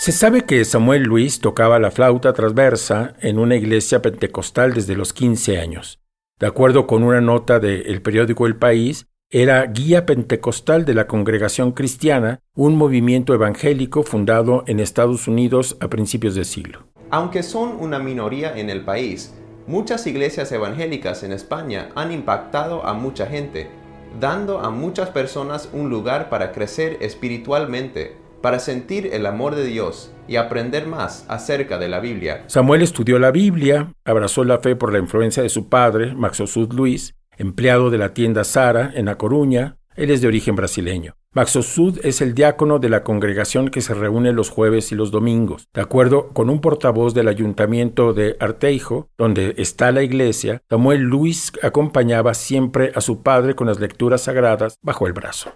Se 0.02 0.10
sabe 0.10 0.42
que 0.42 0.64
Samuel 0.64 1.04
Luis 1.04 1.38
tocaba 1.38 1.78
la 1.78 1.92
flauta 1.92 2.32
transversa 2.32 3.14
en 3.20 3.38
una 3.38 3.54
iglesia 3.54 4.02
pentecostal 4.02 4.74
desde 4.74 4.96
los 4.96 5.12
15 5.12 5.60
años. 5.60 6.00
De 6.40 6.48
acuerdo 6.48 6.88
con 6.88 7.04
una 7.04 7.20
nota 7.20 7.60
del 7.60 8.02
periódico 8.02 8.48
El 8.48 8.56
País, 8.56 9.06
era 9.30 9.64
guía 9.64 10.04
pentecostal 10.04 10.84
de 10.84 10.94
la 10.94 11.06
Congregación 11.06 11.70
Cristiana, 11.70 12.40
un 12.56 12.74
movimiento 12.74 13.32
evangélico 13.32 14.02
fundado 14.02 14.64
en 14.66 14.80
Estados 14.80 15.28
Unidos 15.28 15.76
a 15.78 15.86
principios 15.86 16.34
de 16.34 16.46
siglo. 16.46 16.80
Aunque 17.10 17.44
son 17.44 17.76
una 17.78 18.00
minoría 18.00 18.58
en 18.58 18.70
el 18.70 18.84
país, 18.84 19.32
muchas 19.68 20.04
iglesias 20.08 20.50
evangélicas 20.50 21.22
en 21.22 21.30
España 21.30 21.90
han 21.94 22.10
impactado 22.10 22.84
a 22.84 22.92
mucha 22.92 23.26
gente, 23.26 23.70
dando 24.18 24.58
a 24.58 24.70
muchas 24.70 25.10
personas 25.10 25.68
un 25.72 25.90
lugar 25.90 26.28
para 26.28 26.50
crecer 26.50 26.96
espiritualmente 27.00 28.20
para 28.42 28.58
sentir 28.58 29.10
el 29.12 29.24
amor 29.24 29.54
de 29.54 29.64
Dios 29.64 30.12
y 30.28 30.36
aprender 30.36 30.86
más 30.86 31.24
acerca 31.28 31.78
de 31.78 31.88
la 31.88 32.00
Biblia. 32.00 32.44
Samuel 32.48 32.82
estudió 32.82 33.18
la 33.18 33.30
Biblia, 33.30 33.94
abrazó 34.04 34.44
la 34.44 34.58
fe 34.58 34.76
por 34.76 34.92
la 34.92 34.98
influencia 34.98 35.42
de 35.42 35.48
su 35.48 35.68
padre, 35.68 36.14
Maxosud 36.14 36.72
Luis, 36.72 37.14
empleado 37.38 37.90
de 37.90 37.98
la 37.98 38.12
tienda 38.12 38.44
Sara 38.44 38.92
en 38.94 39.08
A 39.08 39.16
Coruña. 39.16 39.76
Él 39.94 40.10
es 40.10 40.20
de 40.20 40.28
origen 40.28 40.56
brasileño. 40.56 41.14
Maxosud 41.34 41.98
es 42.04 42.20
el 42.20 42.34
diácono 42.34 42.78
de 42.78 42.90
la 42.90 43.02
congregación 43.04 43.70
que 43.70 43.80
se 43.80 43.94
reúne 43.94 44.32
los 44.32 44.50
jueves 44.50 44.92
y 44.92 44.94
los 44.94 45.10
domingos. 45.10 45.66
De 45.72 45.80
acuerdo 45.80 46.28
con 46.28 46.50
un 46.50 46.60
portavoz 46.60 47.14
del 47.14 47.28
ayuntamiento 47.28 48.12
de 48.12 48.36
Arteijo, 48.38 49.08
donde 49.16 49.54
está 49.56 49.92
la 49.92 50.02
iglesia, 50.02 50.60
Samuel 50.68 51.00
Luis 51.00 51.52
acompañaba 51.62 52.34
siempre 52.34 52.92
a 52.94 53.00
su 53.00 53.22
padre 53.22 53.54
con 53.54 53.66
las 53.66 53.80
lecturas 53.80 54.22
sagradas 54.22 54.78
bajo 54.82 55.06
el 55.06 55.14
brazo. 55.14 55.52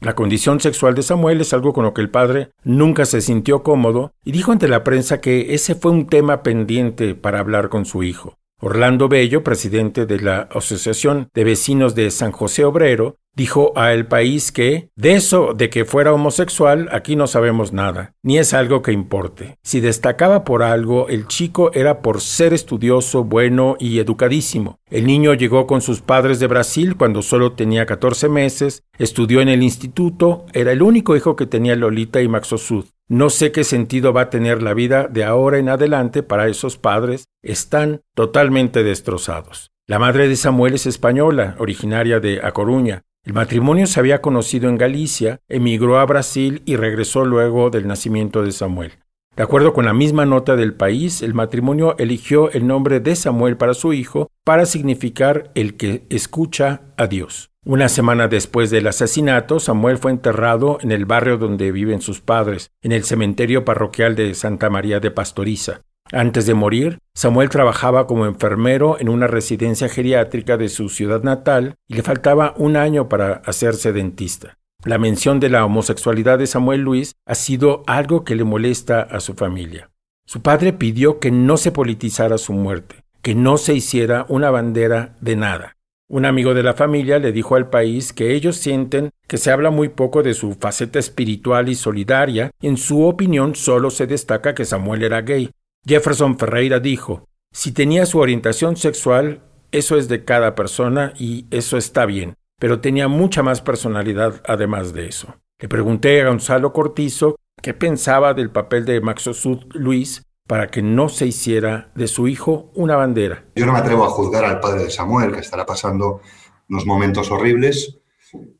La 0.00 0.14
condición 0.14 0.60
sexual 0.60 0.94
de 0.94 1.02
Samuel 1.02 1.40
es 1.40 1.52
algo 1.52 1.72
con 1.72 1.84
lo 1.84 1.92
que 1.92 2.00
el 2.00 2.08
padre 2.08 2.50
nunca 2.62 3.04
se 3.04 3.20
sintió 3.20 3.64
cómodo 3.64 4.12
y 4.24 4.30
dijo 4.30 4.52
ante 4.52 4.68
la 4.68 4.84
prensa 4.84 5.20
que 5.20 5.54
ese 5.54 5.74
fue 5.74 5.90
un 5.90 6.06
tema 6.06 6.44
pendiente 6.44 7.16
para 7.16 7.40
hablar 7.40 7.68
con 7.68 7.84
su 7.84 8.04
hijo. 8.04 8.38
Orlando 8.60 9.08
Bello, 9.08 9.42
presidente 9.42 10.06
de 10.06 10.20
la 10.20 10.42
Asociación 10.52 11.30
de 11.34 11.42
Vecinos 11.42 11.96
de 11.96 12.12
San 12.12 12.30
José 12.30 12.64
Obrero, 12.64 13.16
dijo 13.34 13.72
a 13.76 13.92
El 13.92 14.06
País 14.06 14.50
que 14.50 14.90
de 14.96 15.14
eso 15.14 15.54
de 15.54 15.70
que 15.70 15.84
fuera 15.84 16.12
homosexual 16.12 16.88
aquí 16.92 17.14
no 17.14 17.26
sabemos 17.26 17.72
nada, 17.72 18.14
ni 18.22 18.38
es 18.38 18.52
algo 18.52 18.82
que 18.82 18.92
importe. 18.92 19.56
Si 19.62 19.80
destacaba 19.80 20.44
por 20.44 20.62
algo, 20.62 21.08
el 21.08 21.28
chico 21.28 21.70
era 21.72 22.02
por 22.02 22.20
ser 22.20 22.52
estudioso, 22.52 23.24
bueno 23.24 23.76
y 23.78 24.00
educadísimo. 24.00 24.78
El 24.90 25.06
niño 25.06 25.34
llegó 25.34 25.66
con 25.66 25.80
sus 25.80 26.00
padres 26.00 26.40
de 26.40 26.48
Brasil 26.48 26.96
cuando 26.96 27.22
solo 27.22 27.52
tenía 27.52 27.86
14 27.86 28.28
meses, 28.28 28.82
estudió 28.98 29.40
en 29.40 29.48
el 29.48 29.62
instituto, 29.62 30.46
era 30.52 30.72
el 30.72 30.82
único 30.82 31.16
hijo 31.16 31.36
que 31.36 31.46
tenía 31.46 31.76
Lolita 31.76 32.20
y 32.20 32.28
Maxosud. 32.28 32.86
No 33.10 33.30
sé 33.30 33.52
qué 33.52 33.64
sentido 33.64 34.12
va 34.12 34.22
a 34.22 34.30
tener 34.30 34.62
la 34.62 34.74
vida 34.74 35.08
de 35.08 35.24
ahora 35.24 35.58
en 35.58 35.70
adelante 35.70 36.22
para 36.22 36.48
esos 36.48 36.76
padres, 36.76 37.28
están 37.42 38.02
totalmente 38.14 38.82
destrozados. 38.82 39.70
La 39.86 39.98
madre 39.98 40.28
de 40.28 40.36
Samuel 40.36 40.74
es 40.74 40.84
española, 40.84 41.56
originaria 41.58 42.20
de 42.20 42.40
A 42.42 42.52
Coruña. 42.52 43.04
El 43.28 43.34
matrimonio 43.34 43.86
se 43.86 44.00
había 44.00 44.22
conocido 44.22 44.70
en 44.70 44.78
Galicia, 44.78 45.42
emigró 45.50 45.98
a 45.98 46.06
Brasil 46.06 46.62
y 46.64 46.76
regresó 46.76 47.26
luego 47.26 47.68
del 47.68 47.86
nacimiento 47.86 48.42
de 48.42 48.52
Samuel. 48.52 48.92
De 49.36 49.42
acuerdo 49.42 49.74
con 49.74 49.84
la 49.84 49.92
misma 49.92 50.24
nota 50.24 50.56
del 50.56 50.72
país, 50.72 51.20
el 51.20 51.34
matrimonio 51.34 51.94
eligió 51.98 52.50
el 52.50 52.66
nombre 52.66 53.00
de 53.00 53.14
Samuel 53.14 53.58
para 53.58 53.74
su 53.74 53.92
hijo 53.92 54.30
para 54.44 54.64
significar 54.64 55.50
el 55.54 55.76
que 55.76 56.06
escucha 56.08 56.80
a 56.96 57.06
Dios. 57.06 57.50
Una 57.66 57.90
semana 57.90 58.28
después 58.28 58.70
del 58.70 58.86
asesinato, 58.86 59.60
Samuel 59.60 59.98
fue 59.98 60.10
enterrado 60.10 60.78
en 60.80 60.90
el 60.90 61.04
barrio 61.04 61.36
donde 61.36 61.70
viven 61.70 62.00
sus 62.00 62.22
padres, 62.22 62.70
en 62.80 62.92
el 62.92 63.04
cementerio 63.04 63.62
parroquial 63.62 64.16
de 64.16 64.32
Santa 64.32 64.70
María 64.70 65.00
de 65.00 65.10
Pastoriza. 65.10 65.82
Antes 66.12 66.46
de 66.46 66.54
morir, 66.54 67.00
Samuel 67.14 67.50
trabajaba 67.50 68.06
como 68.06 68.24
enfermero 68.24 68.98
en 68.98 69.10
una 69.10 69.26
residencia 69.26 69.88
geriátrica 69.88 70.56
de 70.56 70.70
su 70.70 70.88
ciudad 70.88 71.22
natal 71.22 71.74
y 71.86 71.94
le 71.94 72.02
faltaba 72.02 72.54
un 72.56 72.76
año 72.76 73.08
para 73.08 73.42
hacerse 73.44 73.92
dentista. 73.92 74.56
La 74.84 74.96
mención 74.96 75.38
de 75.38 75.50
la 75.50 75.64
homosexualidad 75.64 76.38
de 76.38 76.46
Samuel 76.46 76.80
Luis 76.80 77.14
ha 77.26 77.34
sido 77.34 77.82
algo 77.86 78.24
que 78.24 78.36
le 78.36 78.44
molesta 78.44 79.02
a 79.02 79.20
su 79.20 79.34
familia. 79.34 79.90
Su 80.24 80.40
padre 80.40 80.72
pidió 80.72 81.18
que 81.18 81.30
no 81.30 81.56
se 81.56 81.72
politizara 81.72 82.38
su 82.38 82.52
muerte, 82.52 83.02
que 83.20 83.34
no 83.34 83.58
se 83.58 83.74
hiciera 83.74 84.24
una 84.28 84.50
bandera 84.50 85.16
de 85.20 85.36
nada. 85.36 85.76
Un 86.10 86.24
amigo 86.24 86.54
de 86.54 86.62
la 86.62 86.72
familia 86.72 87.18
le 87.18 87.32
dijo 87.32 87.54
al 87.54 87.68
país 87.68 88.14
que 88.14 88.34
ellos 88.34 88.56
sienten 88.56 89.10
que 89.26 89.36
se 89.36 89.50
habla 89.50 89.70
muy 89.70 89.90
poco 89.90 90.22
de 90.22 90.32
su 90.32 90.54
faceta 90.54 90.98
espiritual 90.98 91.68
y 91.68 91.74
solidaria, 91.74 92.50
en 92.62 92.78
su 92.78 93.04
opinión 93.04 93.54
solo 93.54 93.90
se 93.90 94.06
destaca 94.06 94.54
que 94.54 94.64
Samuel 94.64 95.02
era 95.02 95.20
gay, 95.20 95.50
Jefferson 95.86 96.38
Ferreira 96.38 96.80
dijo, 96.80 97.24
si 97.52 97.72
tenía 97.72 98.06
su 98.06 98.18
orientación 98.18 98.76
sexual, 98.76 99.42
eso 99.72 99.96
es 99.96 100.08
de 100.08 100.24
cada 100.24 100.54
persona 100.54 101.12
y 101.18 101.46
eso 101.50 101.76
está 101.76 102.06
bien, 102.06 102.34
pero 102.58 102.80
tenía 102.80 103.08
mucha 103.08 103.42
más 103.42 103.60
personalidad 103.60 104.42
además 104.46 104.92
de 104.92 105.06
eso. 105.06 105.36
Le 105.60 105.68
pregunté 105.68 106.20
a 106.20 106.28
Gonzalo 106.28 106.72
Cortizo 106.72 107.36
qué 107.60 107.74
pensaba 107.74 108.34
del 108.34 108.50
papel 108.50 108.84
de 108.84 109.00
Maxosud 109.00 109.64
Luis 109.74 110.22
para 110.46 110.68
que 110.68 110.80
no 110.82 111.08
se 111.08 111.26
hiciera 111.26 111.90
de 111.94 112.08
su 112.08 112.28
hijo 112.28 112.70
una 112.74 112.96
bandera. 112.96 113.44
Yo 113.54 113.66
no 113.66 113.72
me 113.72 113.80
atrevo 113.80 114.04
a 114.04 114.08
juzgar 114.08 114.44
al 114.44 114.60
padre 114.60 114.84
de 114.84 114.90
Samuel, 114.90 115.32
que 115.32 115.40
estará 115.40 115.66
pasando 115.66 116.22
unos 116.70 116.86
momentos 116.86 117.30
horribles, 117.30 117.98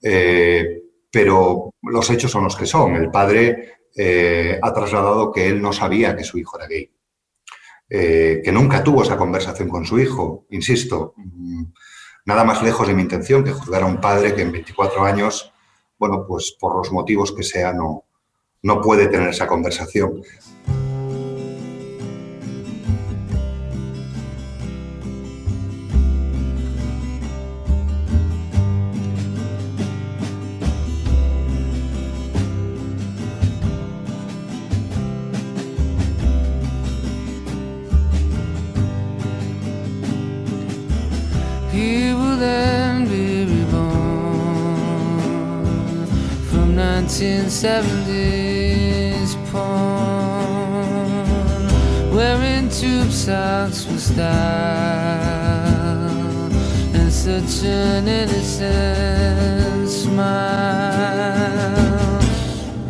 eh, 0.03 0.83
pero 1.11 1.71
los 1.83 2.11
hechos 2.11 2.31
son 2.31 2.45
los 2.45 2.57
que 2.57 2.67
son. 2.67 2.97
El 2.97 3.11
padre 3.11 3.79
eh, 3.97 4.59
ha 4.61 4.73
trasladado 4.73 5.33
que 5.33 5.49
él 5.49 5.63
no 5.63 5.73
sabía 5.73 6.15
que 6.15 6.25
su 6.25 6.37
hijo 6.37 6.59
era 6.59 6.69
gay. 6.69 6.91
Eh, 7.91 8.43
que 8.45 8.53
nunca 8.53 8.85
tuvo 8.85 9.03
esa 9.03 9.17
conversación 9.17 9.69
con 9.69 9.87
su 9.87 9.99
hijo, 9.99 10.45
insisto, 10.51 11.15
mm, 11.17 11.63
nada 12.27 12.45
más 12.45 12.63
lejos 12.63 12.87
de 12.87 12.93
mi 12.93 13.01
intención 13.01 13.43
que 13.43 13.53
juzgar 13.53 13.83
a 13.83 13.87
un 13.87 13.99
padre 13.99 14.35
que 14.35 14.43
en 14.43 14.53
24 14.53 15.05
años, 15.05 15.53
bueno, 15.99 16.27
pues 16.27 16.55
por 16.61 16.77
los 16.77 16.93
motivos 16.93 17.33
que 17.33 17.43
sea, 17.43 17.73
no, 17.73 18.05
no 18.63 18.83
puede 18.83 19.07
tener 19.07 19.31
esa 19.31 19.47
conversación. 19.47 20.23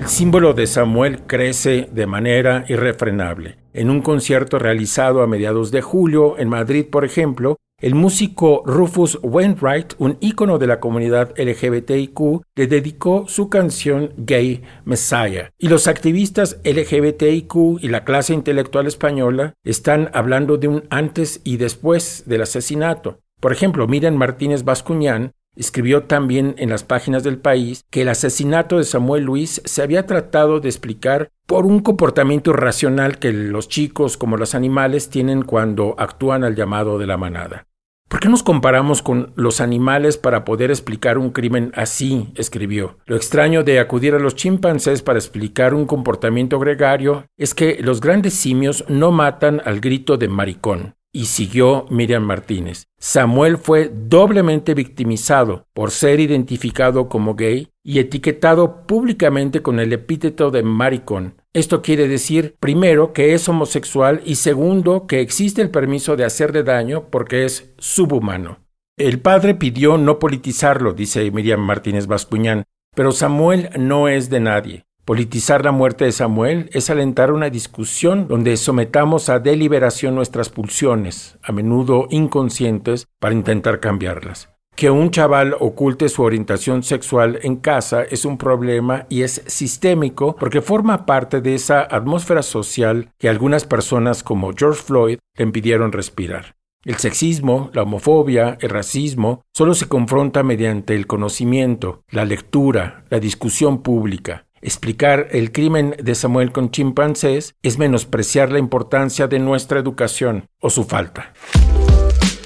El 0.00 0.06
símbolo 0.06 0.52
de 0.52 0.66
Samuel 0.66 1.20
crece 1.26 1.88
de 1.92 2.06
manera 2.06 2.64
irrefrenable. 2.68 3.56
En 3.72 3.88
un 3.88 4.02
concierto 4.02 4.58
realizado 4.58 5.22
a 5.22 5.26
mediados 5.26 5.70
de 5.70 5.80
julio 5.80 6.38
en 6.38 6.48
Madrid, 6.50 6.86
por 6.90 7.06
ejemplo, 7.06 7.56
el 7.80 7.94
músico 7.94 8.64
Rufus 8.66 9.18
Wainwright, 9.22 9.94
un 9.98 10.18
ícono 10.20 10.58
de 10.58 10.66
la 10.66 10.80
comunidad 10.80 11.32
LGBTIQ, 11.38 12.42
le 12.54 12.66
dedicó 12.66 13.24
su 13.28 13.48
canción 13.48 14.12
Gay 14.18 14.62
Messiah. 14.84 15.52
Y 15.58 15.68
los 15.68 15.86
activistas 15.86 16.58
LGBTIQ 16.64 17.80
y 17.80 17.88
la 17.88 18.04
clase 18.04 18.34
intelectual 18.34 18.88
española 18.88 19.54
están 19.64 20.10
hablando 20.12 20.58
de 20.58 20.68
un 20.68 20.84
antes 20.90 21.40
y 21.44 21.56
después 21.56 22.24
del 22.26 22.42
asesinato. 22.42 23.20
Por 23.40 23.52
ejemplo, 23.52 23.86
Miriam 23.86 24.14
Martínez 24.14 24.64
Bascuñán 24.64 25.32
escribió 25.54 26.04
también 26.04 26.54
en 26.58 26.70
las 26.70 26.84
páginas 26.84 27.24
del 27.24 27.38
país 27.38 27.84
que 27.90 28.02
el 28.02 28.08
asesinato 28.08 28.78
de 28.78 28.84
Samuel 28.84 29.24
Luis 29.24 29.60
se 29.64 29.82
había 29.82 30.06
tratado 30.06 30.60
de 30.60 30.68
explicar 30.68 31.30
por 31.46 31.66
un 31.66 31.80
comportamiento 31.80 32.50
irracional 32.50 33.18
que 33.18 33.32
los 33.32 33.68
chicos 33.68 34.16
como 34.16 34.36
los 34.36 34.54
animales 34.54 35.10
tienen 35.10 35.42
cuando 35.42 35.94
actúan 35.98 36.44
al 36.44 36.54
llamado 36.54 36.98
de 36.98 37.06
la 37.06 37.16
manada. 37.16 37.64
¿Por 38.08 38.20
qué 38.20 38.30
nos 38.30 38.42
comparamos 38.42 39.02
con 39.02 39.32
los 39.36 39.60
animales 39.60 40.16
para 40.16 40.44
poder 40.44 40.70
explicar 40.70 41.18
un 41.18 41.30
crimen 41.30 41.72
así? 41.74 42.32
escribió. 42.36 42.96
Lo 43.04 43.16
extraño 43.16 43.64
de 43.64 43.80
acudir 43.80 44.14
a 44.14 44.18
los 44.18 44.34
chimpancés 44.34 45.02
para 45.02 45.18
explicar 45.18 45.74
un 45.74 45.84
comportamiento 45.84 46.58
gregario 46.58 47.26
es 47.36 47.54
que 47.54 47.78
los 47.82 48.00
grandes 48.00 48.32
simios 48.32 48.84
no 48.88 49.10
matan 49.12 49.60
al 49.64 49.80
grito 49.80 50.16
de 50.16 50.28
maricón. 50.28 50.94
Y 51.12 51.24
siguió 51.24 51.86
Miriam 51.90 52.22
Martínez. 52.22 52.84
Samuel 52.98 53.56
fue 53.56 53.90
doblemente 53.94 54.74
victimizado 54.74 55.66
por 55.72 55.90
ser 55.90 56.20
identificado 56.20 57.08
como 57.08 57.34
gay 57.34 57.68
y 57.82 57.98
etiquetado 57.98 58.86
públicamente 58.86 59.62
con 59.62 59.80
el 59.80 59.92
epíteto 59.92 60.50
de 60.50 60.62
maricón. 60.62 61.40
Esto 61.54 61.80
quiere 61.80 62.08
decir, 62.08 62.56
primero, 62.60 63.12
que 63.12 63.32
es 63.32 63.48
homosexual 63.48 64.20
y 64.24 64.34
segundo, 64.34 65.06
que 65.06 65.20
existe 65.20 65.62
el 65.62 65.70
permiso 65.70 66.14
de 66.16 66.24
hacerle 66.24 66.62
daño 66.62 67.08
porque 67.10 67.44
es 67.44 67.72
subhumano. 67.78 68.58
El 68.98 69.20
padre 69.20 69.54
pidió 69.54 69.96
no 69.96 70.18
politizarlo, 70.18 70.92
dice 70.92 71.30
Miriam 71.30 71.60
Martínez 71.60 72.06
Bascuñán, 72.06 72.64
pero 72.94 73.12
Samuel 73.12 73.70
no 73.78 74.08
es 74.08 74.28
de 74.28 74.40
nadie. 74.40 74.87
Politizar 75.08 75.64
la 75.64 75.72
muerte 75.72 76.04
de 76.04 76.12
Samuel 76.12 76.68
es 76.74 76.90
alentar 76.90 77.32
una 77.32 77.48
discusión 77.48 78.28
donde 78.28 78.58
sometamos 78.58 79.30
a 79.30 79.38
deliberación 79.38 80.14
nuestras 80.14 80.50
pulsiones, 80.50 81.38
a 81.42 81.50
menudo 81.50 82.08
inconscientes, 82.10 83.06
para 83.18 83.34
intentar 83.34 83.80
cambiarlas. 83.80 84.50
Que 84.76 84.90
un 84.90 85.10
chaval 85.10 85.56
oculte 85.60 86.10
su 86.10 86.24
orientación 86.24 86.82
sexual 86.82 87.38
en 87.42 87.56
casa 87.56 88.02
es 88.02 88.26
un 88.26 88.36
problema 88.36 89.06
y 89.08 89.22
es 89.22 89.42
sistémico 89.46 90.36
porque 90.36 90.60
forma 90.60 91.06
parte 91.06 91.40
de 91.40 91.54
esa 91.54 91.80
atmósfera 91.80 92.42
social 92.42 93.08
que 93.18 93.30
algunas 93.30 93.64
personas 93.64 94.22
como 94.22 94.52
George 94.54 94.82
Floyd 94.82 95.18
le 95.38 95.42
impidieron 95.42 95.90
respirar. 95.90 96.54
El 96.84 96.96
sexismo, 96.96 97.70
la 97.72 97.82
homofobia, 97.82 98.56
el 98.60 98.70
racismo 98.70 99.42
solo 99.54 99.74
se 99.74 99.88
confronta 99.88 100.42
mediante 100.42 100.94
el 100.94 101.06
conocimiento, 101.06 102.02
la 102.10 102.24
lectura, 102.24 103.04
la 103.10 103.20
discusión 103.20 103.82
pública. 103.82 104.44
Explicar 104.60 105.28
el 105.30 105.52
crimen 105.52 105.94
de 106.02 106.14
Samuel 106.14 106.50
con 106.50 106.70
chimpancés 106.70 107.54
es 107.62 107.78
menospreciar 107.78 108.50
la 108.50 108.58
importancia 108.58 109.28
de 109.28 109.38
nuestra 109.38 109.78
educación 109.78 110.48
o 110.60 110.68
su 110.68 110.84
falta. 110.84 111.32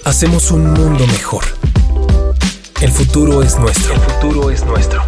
Hacemos 0.04 0.50
un 0.50 0.72
mundo 0.72 1.06
mejor. 1.06 1.44
El 2.82 2.90
futuro 2.90 3.42
es 3.42 3.58
nuestro. 3.58 3.94
El 3.94 4.00
futuro 4.00 4.50
es 4.50 4.64
nuestro. 4.66 5.02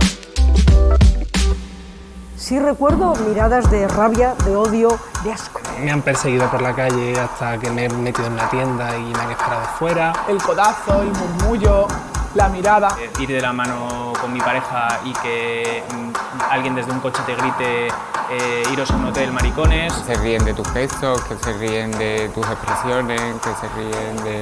Sí 2.36 2.58
recuerdo 2.58 3.14
miradas 3.26 3.70
de 3.70 3.88
rabia, 3.88 4.34
de 4.44 4.54
odio, 4.54 4.98
de 5.24 5.32
asco. 5.32 5.60
Me 5.82 5.90
han 5.90 6.02
perseguido 6.02 6.50
por 6.50 6.62
la 6.62 6.74
calle 6.74 7.18
hasta 7.18 7.58
que 7.58 7.70
me 7.70 7.86
he 7.86 7.88
metido 7.88 8.26
en 8.26 8.36
la 8.36 8.48
tienda 8.50 8.96
y 8.96 9.02
me 9.02 9.18
han 9.18 9.30
esperado 9.30 9.64
fuera. 9.78 10.12
El 10.28 10.36
codazo, 10.38 11.02
el 11.02 11.08
murmullo, 11.08 11.88
la 12.34 12.48
mirada. 12.48 12.96
Eh, 13.00 13.10
ir 13.20 13.28
de 13.28 13.40
la 13.40 13.52
mano 13.52 14.12
con 14.20 14.32
mi 14.32 14.40
pareja 14.40 15.00
y 15.04 15.12
que 15.14 15.82
mm, 15.92 16.10
alguien 16.50 16.74
desde 16.74 16.92
un 16.92 17.00
coche 17.00 17.22
te 17.26 17.34
grite 17.34 17.88
eh, 18.30 18.62
iros 18.72 18.90
a 18.90 18.96
un 18.96 19.06
hotel 19.06 19.32
maricones. 19.32 19.92
Se 20.06 20.14
ríen 20.16 20.44
de 20.44 20.54
tus 20.54 20.68
gestos, 20.68 21.22
que 21.22 21.36
se 21.36 21.52
ríen 21.54 21.90
de 21.92 22.30
tus 22.34 22.46
expresiones, 22.46 23.20
que 23.20 23.50
se 23.54 23.68
ríen 23.76 24.24
de 24.24 24.40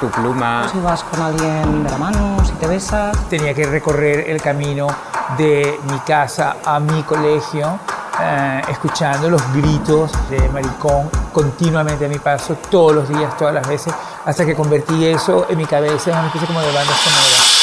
tu 0.00 0.08
pluma. 0.08 0.68
Si 0.70 0.78
vas 0.80 1.04
con 1.04 1.20
alguien 1.20 1.84
de 1.84 1.90
la 1.90 1.98
mano, 1.98 2.36
si 2.44 2.52
te 2.52 2.66
besas. 2.66 3.16
Tenía 3.28 3.54
que 3.54 3.66
recorrer 3.66 4.30
el 4.30 4.40
camino 4.40 4.86
de 5.36 5.78
mi 5.90 5.98
casa 6.00 6.56
a 6.64 6.80
mi 6.80 7.02
colegio, 7.02 7.78
eh, 8.22 8.62
escuchando 8.68 9.30
los 9.30 9.42
gritos 9.52 10.12
de 10.28 10.48
maricón 10.50 11.08
continuamente 11.32 12.06
a 12.06 12.08
mi 12.08 12.18
paso, 12.18 12.56
todos 12.70 12.94
los 12.94 13.08
días, 13.08 13.36
todas 13.36 13.54
las 13.54 13.68
veces, 13.68 13.94
hasta 14.24 14.44
que 14.44 14.54
convertí 14.54 15.06
eso 15.06 15.46
en 15.48 15.58
mi 15.58 15.64
cabeza 15.64 16.10
en 16.10 16.18
una 16.18 16.26
especie 16.26 16.46
como 16.46 16.60
de 16.60 16.72
banda 16.72 16.92
sonora. 16.94 17.60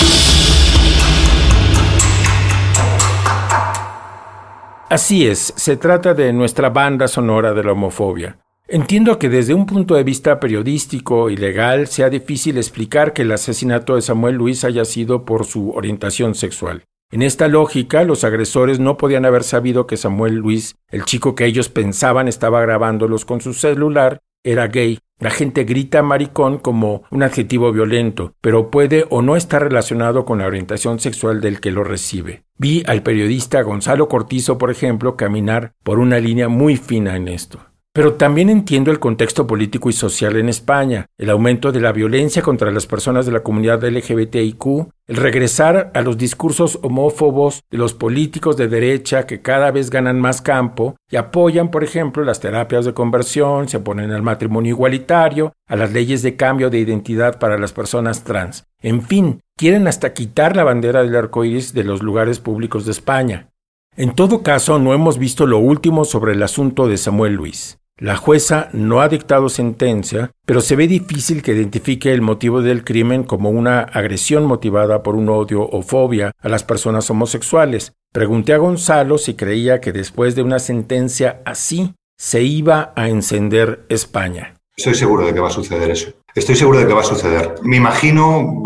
Así 4.89 5.27
es, 5.27 5.53
se 5.57 5.75
trata 5.75 6.13
de 6.13 6.31
nuestra 6.31 6.69
banda 6.69 7.07
sonora 7.07 7.53
de 7.53 7.63
la 7.63 7.73
homofobia. 7.73 8.37
Entiendo 8.69 9.19
que 9.19 9.29
desde 9.29 9.53
un 9.53 9.65
punto 9.65 9.95
de 9.95 10.03
vista 10.03 10.39
periodístico 10.39 11.29
y 11.29 11.37
legal 11.37 11.87
sea 11.87 12.09
difícil 12.09 12.57
explicar 12.57 13.13
que 13.13 13.21
el 13.21 13.31
asesinato 13.31 13.95
de 13.95 14.01
Samuel 14.01 14.35
Luis 14.35 14.63
haya 14.63 14.85
sido 14.85 15.23
por 15.23 15.45
su 15.45 15.71
orientación 15.71 16.35
sexual. 16.35 16.83
En 17.09 17.21
esta 17.21 17.47
lógica, 17.47 18.03
los 18.03 18.25
agresores 18.25 18.79
no 18.79 18.97
podían 18.97 19.23
haber 19.23 19.43
sabido 19.43 19.87
que 19.87 19.95
Samuel 19.95 20.35
Luis, 20.35 20.75
el 20.89 21.05
chico 21.05 21.35
que 21.35 21.45
ellos 21.45 21.69
pensaban 21.69 22.27
estaba 22.27 22.59
grabándolos 22.59 23.23
con 23.23 23.39
su 23.39 23.53
celular, 23.53 24.19
era 24.43 24.67
gay. 24.67 24.99
La 25.19 25.31
gente 25.31 25.63
grita 25.63 26.03
maricón 26.03 26.57
como 26.57 27.03
un 27.09 27.23
adjetivo 27.23 27.71
violento, 27.71 28.33
pero 28.41 28.69
puede 28.69 29.05
o 29.09 29.21
no 29.21 29.37
estar 29.37 29.63
relacionado 29.63 30.25
con 30.25 30.39
la 30.39 30.47
orientación 30.47 30.99
sexual 30.99 31.39
del 31.39 31.61
que 31.61 31.71
lo 31.71 31.85
recibe. 31.85 32.43
Vi 32.57 32.83
al 32.85 33.03
periodista 33.03 33.61
Gonzalo 33.61 34.09
Cortizo, 34.09 34.57
por 34.57 34.69
ejemplo, 34.69 35.15
caminar 35.15 35.73
por 35.83 35.99
una 35.99 36.19
línea 36.19 36.49
muy 36.49 36.75
fina 36.75 37.15
en 37.15 37.29
esto. 37.29 37.66
Pero 37.97 38.13
también 38.13 38.51
entiendo 38.51 38.91
el 38.91 38.99
contexto 38.99 39.47
político 39.47 39.89
y 39.89 39.93
social 39.93 40.35
en 40.35 40.49
España, 40.49 41.07
el 41.17 41.31
aumento 41.31 41.71
de 41.71 41.81
la 41.81 41.91
violencia 41.91 42.43
contra 42.43 42.69
las 42.69 42.85
personas 42.85 43.25
de 43.25 43.31
la 43.31 43.41
comunidad 43.41 43.83
LGBTIQ, 43.83 44.65
el 45.07 45.15
regresar 45.15 45.89
a 45.95 46.01
los 46.01 46.15
discursos 46.15 46.77
homófobos 46.83 47.63
de 47.71 47.79
los 47.79 47.95
políticos 47.95 48.55
de 48.55 48.67
derecha 48.67 49.25
que 49.25 49.41
cada 49.41 49.71
vez 49.71 49.89
ganan 49.89 50.21
más 50.21 50.43
campo 50.43 50.95
y 51.09 51.15
apoyan, 51.15 51.71
por 51.71 51.83
ejemplo, 51.83 52.23
las 52.23 52.39
terapias 52.39 52.85
de 52.85 52.93
conversión, 52.93 53.67
se 53.67 53.77
oponen 53.77 54.11
al 54.11 54.21
matrimonio 54.21 54.75
igualitario, 54.75 55.53
a 55.67 55.75
las 55.75 55.91
leyes 55.91 56.21
de 56.21 56.35
cambio 56.35 56.69
de 56.69 56.77
identidad 56.77 57.39
para 57.39 57.57
las 57.57 57.73
personas 57.73 58.23
trans. 58.23 58.65
En 58.79 59.01
fin, 59.01 59.39
quieren 59.57 59.87
hasta 59.87 60.13
quitar 60.13 60.55
la 60.55 60.63
bandera 60.63 61.01
del 61.01 61.15
arco 61.15 61.45
iris 61.45 61.73
de 61.73 61.83
los 61.83 62.03
lugares 62.03 62.39
públicos 62.39 62.85
de 62.85 62.91
España. 62.91 63.49
En 63.95 64.13
todo 64.13 64.43
caso, 64.43 64.77
no 64.77 64.93
hemos 64.93 65.17
visto 65.17 65.47
lo 65.47 65.57
último 65.57 66.05
sobre 66.05 66.33
el 66.33 66.43
asunto 66.43 66.87
de 66.87 66.97
Samuel 66.97 67.33
Luis. 67.33 67.79
La 67.99 68.15
jueza 68.15 68.69
no 68.73 69.01
ha 69.01 69.09
dictado 69.09 69.49
sentencia, 69.49 70.29
pero 70.45 70.61
se 70.61 70.75
ve 70.75 70.87
difícil 70.87 71.41
que 71.41 71.53
identifique 71.53 72.13
el 72.13 72.21
motivo 72.21 72.61
del 72.61 72.83
crimen 72.83 73.23
como 73.23 73.49
una 73.49 73.79
agresión 73.79 74.45
motivada 74.45 75.01
por 75.01 75.15
un 75.15 75.29
odio 75.29 75.63
o 75.63 75.81
fobia 75.81 76.31
a 76.39 76.47
las 76.47 76.63
personas 76.63 77.09
homosexuales. 77.09 77.93
Pregunté 78.13 78.53
a 78.53 78.57
Gonzalo 78.57 79.17
si 79.17 79.33
creía 79.33 79.81
que 79.81 79.93
después 79.93 80.35
de 80.35 80.43
una 80.43 80.59
sentencia 80.59 81.41
así 81.43 81.95
se 82.19 82.43
iba 82.43 82.93
a 82.95 83.09
encender 83.09 83.87
España. 83.89 84.53
Estoy 84.75 84.93
seguro 84.93 85.25
de 85.25 85.33
que 85.33 85.39
va 85.39 85.47
a 85.47 85.51
suceder 85.51 85.89
eso. 85.89 86.11
Estoy 86.35 86.55
seguro 86.55 86.77
de 86.77 86.85
que 86.85 86.93
va 86.93 87.01
a 87.01 87.03
suceder. 87.03 87.55
Me 87.63 87.77
imagino, 87.77 88.61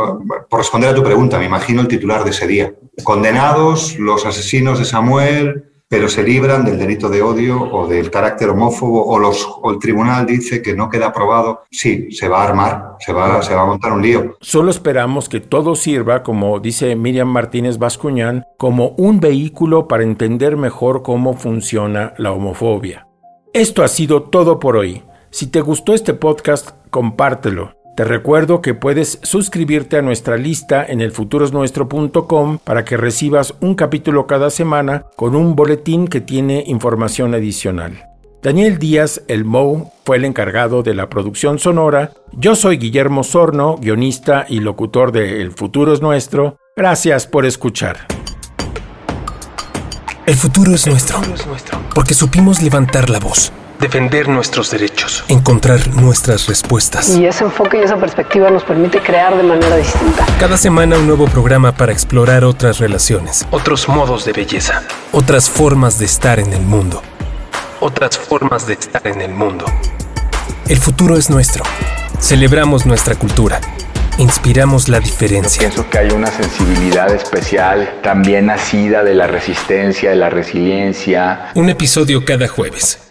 por 0.50 0.60
responder 0.60 0.90
a 0.90 0.94
tu 0.94 1.04
pregunta, 1.04 1.40
me 1.40 1.46
imagino 1.46 1.80
el 1.80 1.88
titular 1.88 2.26
de 2.26 2.32
ese 2.32 2.48
día. 2.48 2.76
Condenados 3.06 3.98
los 3.98 4.26
asesinos 4.26 4.78
de 4.78 4.84
Samuel, 4.84 5.71
pero 5.92 6.08
se 6.08 6.24
libran 6.24 6.64
del 6.64 6.80
delito 6.80 7.10
de 7.10 7.22
odio 7.22 7.62
o 7.62 7.86
del 7.86 8.10
carácter 8.10 8.48
homófobo 8.48 9.06
o, 9.08 9.20
los, 9.20 9.46
el 9.66 9.78
tribunal 9.78 10.26
dice 10.26 10.62
que 10.62 10.74
no 10.74 10.90
queda 10.90 11.08
aprobado, 11.08 11.64
sí, 11.70 12.10
se 12.14 12.30
va 12.30 12.42
a 12.42 12.48
armar, 12.48 12.96
se 13.02 13.12
va, 13.12 13.42
se 13.42 13.54
va 13.54 13.64
a 13.64 13.66
montar 13.66 13.92
un 13.92 14.02
lío. 14.02 14.38
Solo 14.40 14.72
esperamos 14.72 15.28
que 15.28 15.42
todo 15.42 15.76
sirva, 15.76 16.24
como 16.24 16.62
dice 16.62 16.96
Miriam 16.96 17.28
Martínez 17.28 17.78
Bascuñán, 17.78 18.46
como 18.58 18.96
un 18.98 19.20
vehículo 19.20 19.90
para 19.90 20.04
entender 20.04 20.56
mejor 20.56 21.02
cómo 21.02 21.34
funciona 21.34 22.14
la 22.18 22.32
homofobia. 22.32 23.06
Esto 23.52 23.84
ha 23.84 23.90
sido 23.90 24.24
todo 24.24 24.60
por 24.60 24.78
hoy. 24.78 25.04
Si 25.30 25.48
te 25.48 25.60
gustó 25.60 25.94
este 25.94 26.14
podcast, 26.14 26.70
compártelo. 26.90 27.81
Te 28.02 28.06
recuerdo 28.06 28.62
que 28.62 28.74
puedes 28.74 29.20
suscribirte 29.22 29.96
a 29.96 30.02
nuestra 30.02 30.36
lista 30.36 30.84
en 30.84 31.02
elfuturosnuestro.com 31.02 32.58
para 32.64 32.84
que 32.84 32.98
recibas 32.98 33.54
un 33.62 33.76
capítulo 33.76 34.26
cada 34.26 34.50
semana 34.50 35.06
con 35.16 35.36
un 35.36 35.56
boletín 35.56 36.08
que 36.08 36.20
tiene 36.20 36.64
información 36.66 37.36
adicional. 37.36 38.04
Daniel 38.42 38.80
Díaz, 38.80 39.22
el 39.28 39.46
Mo, 39.46 39.94
fue 40.04 40.18
el 40.18 40.26
encargado 40.26 40.82
de 40.82 40.96
la 40.96 41.10
producción 41.10 41.60
sonora. 41.60 42.14
Yo 42.32 42.56
soy 42.56 42.78
Guillermo 42.78 43.24
Sorno, 43.24 43.78
guionista 43.78 44.48
y 44.50 44.62
locutor 44.62 45.12
de 45.12 45.40
El 45.40 45.52
futuro 45.52 45.94
es 45.94 46.02
nuestro. 46.02 46.58
Gracias 46.76 47.28
por 47.28 47.46
escuchar. 47.46 48.08
El 50.26 50.34
futuro 50.34 50.74
es 50.74 50.88
nuestro, 50.88 51.20
porque 51.94 52.16
supimos 52.16 52.64
levantar 52.64 53.12
la 53.12 53.20
voz 53.20 53.54
defender 53.82 54.30
nuestros 54.30 54.70
derechos, 54.70 55.26
encontrar 55.28 55.88
nuestras 55.96 56.48
respuestas. 56.48 57.10
Y 57.18 57.26
ese 57.26 57.44
enfoque 57.44 57.80
y 57.80 57.82
esa 57.82 57.98
perspectiva 57.98 58.50
nos 58.52 58.64
permite 58.64 59.00
crear 59.00 59.36
de 59.36 59.42
manera 59.42 59.76
distinta. 59.76 60.24
Cada 60.40 60.56
semana 60.56 60.98
un 60.98 61.08
nuevo 61.08 61.26
programa 61.26 61.72
para 61.72 61.92
explorar 61.92 62.46
otras 62.46 62.78
relaciones, 62.78 63.46
otros 63.50 63.90
modos 63.90 64.24
de 64.24 64.34
belleza, 64.34 64.84
otras 65.12 65.50
formas 65.50 65.98
de 65.98 66.06
estar 66.06 66.40
en 66.40 66.54
el 66.54 66.62
mundo, 66.62 67.02
otras 67.80 68.20
formas 68.20 68.68
de 68.68 68.74
estar 68.74 69.06
en 69.08 69.20
el 69.20 69.32
mundo. 69.32 69.66
El 70.70 70.78
futuro 70.78 71.18
es 71.18 71.30
nuestro. 71.30 71.64
Celebramos 72.20 72.86
nuestra 72.86 73.16
cultura. 73.16 73.60
Inspiramos 74.20 74.90
la 74.90 75.00
diferencia. 75.00 75.60
pienso 75.60 75.90
que 75.90 75.98
hay 75.98 76.12
una 76.12 76.28
sensibilidad 76.28 77.12
especial, 77.12 78.00
también 78.04 78.46
nacida 78.46 79.04
de 79.04 79.16
la 79.16 79.26
resistencia, 79.26 80.12
de 80.12 80.18
la 80.18 80.30
resiliencia. 80.30 81.50
Un 81.56 81.70
episodio 81.70 82.24
cada 82.24 82.48
jueves. 82.48 83.11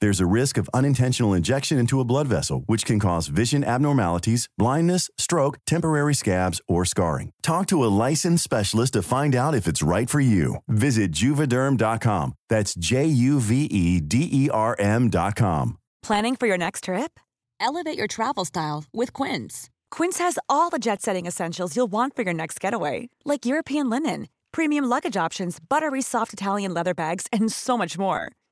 There's 0.00 0.20
a 0.20 0.26
risk 0.26 0.58
of 0.58 0.68
unintentional 0.74 1.32
injection 1.32 1.78
into 1.78 2.00
a 2.00 2.04
blood 2.04 2.28
vessel, 2.28 2.64
which 2.66 2.84
can 2.84 2.98
cause 3.00 3.28
vision 3.28 3.64
abnormalities, 3.64 4.48
blindness, 4.58 5.08
stroke, 5.16 5.58
temporary 5.66 6.14
scabs, 6.14 6.60
or 6.68 6.84
scarring. 6.84 7.30
Talk 7.42 7.66
to 7.68 7.82
a 7.82 7.88
licensed 8.04 8.44
specialist 8.44 8.92
to 8.92 9.02
find 9.02 9.34
out 9.34 9.54
if 9.54 9.66
it's 9.66 9.82
right 9.82 10.10
for 10.10 10.20
you. 10.20 10.56
Visit 10.68 11.12
juvederm.com. 11.12 12.34
That's 12.50 12.74
J 12.74 13.06
U 13.06 13.40
V 13.40 13.64
E 13.64 14.00
D 14.00 14.28
E 14.30 14.50
R 14.50 14.76
M.com. 14.78 15.78
Planning 16.02 16.36
for 16.36 16.46
your 16.46 16.58
next 16.58 16.84
trip? 16.84 17.18
Elevate 17.58 17.96
your 17.96 18.06
travel 18.06 18.44
style 18.44 18.84
with 18.92 19.12
Quince. 19.14 19.70
Quince 19.90 20.18
has 20.18 20.38
all 20.48 20.68
the 20.70 20.78
jet 20.78 21.00
setting 21.00 21.26
essentials 21.26 21.74
you'll 21.74 21.86
want 21.86 22.14
for 22.14 22.22
your 22.22 22.34
next 22.34 22.60
getaway, 22.60 23.08
like 23.24 23.46
European 23.46 23.88
linen, 23.88 24.28
premium 24.52 24.84
luggage 24.84 25.16
options, 25.16 25.58
buttery 25.58 26.02
soft 26.02 26.32
Italian 26.34 26.74
leather 26.74 26.94
bags, 26.94 27.26
and 27.32 27.50
so 27.50 27.78
much 27.78 27.96
more. 27.98 28.30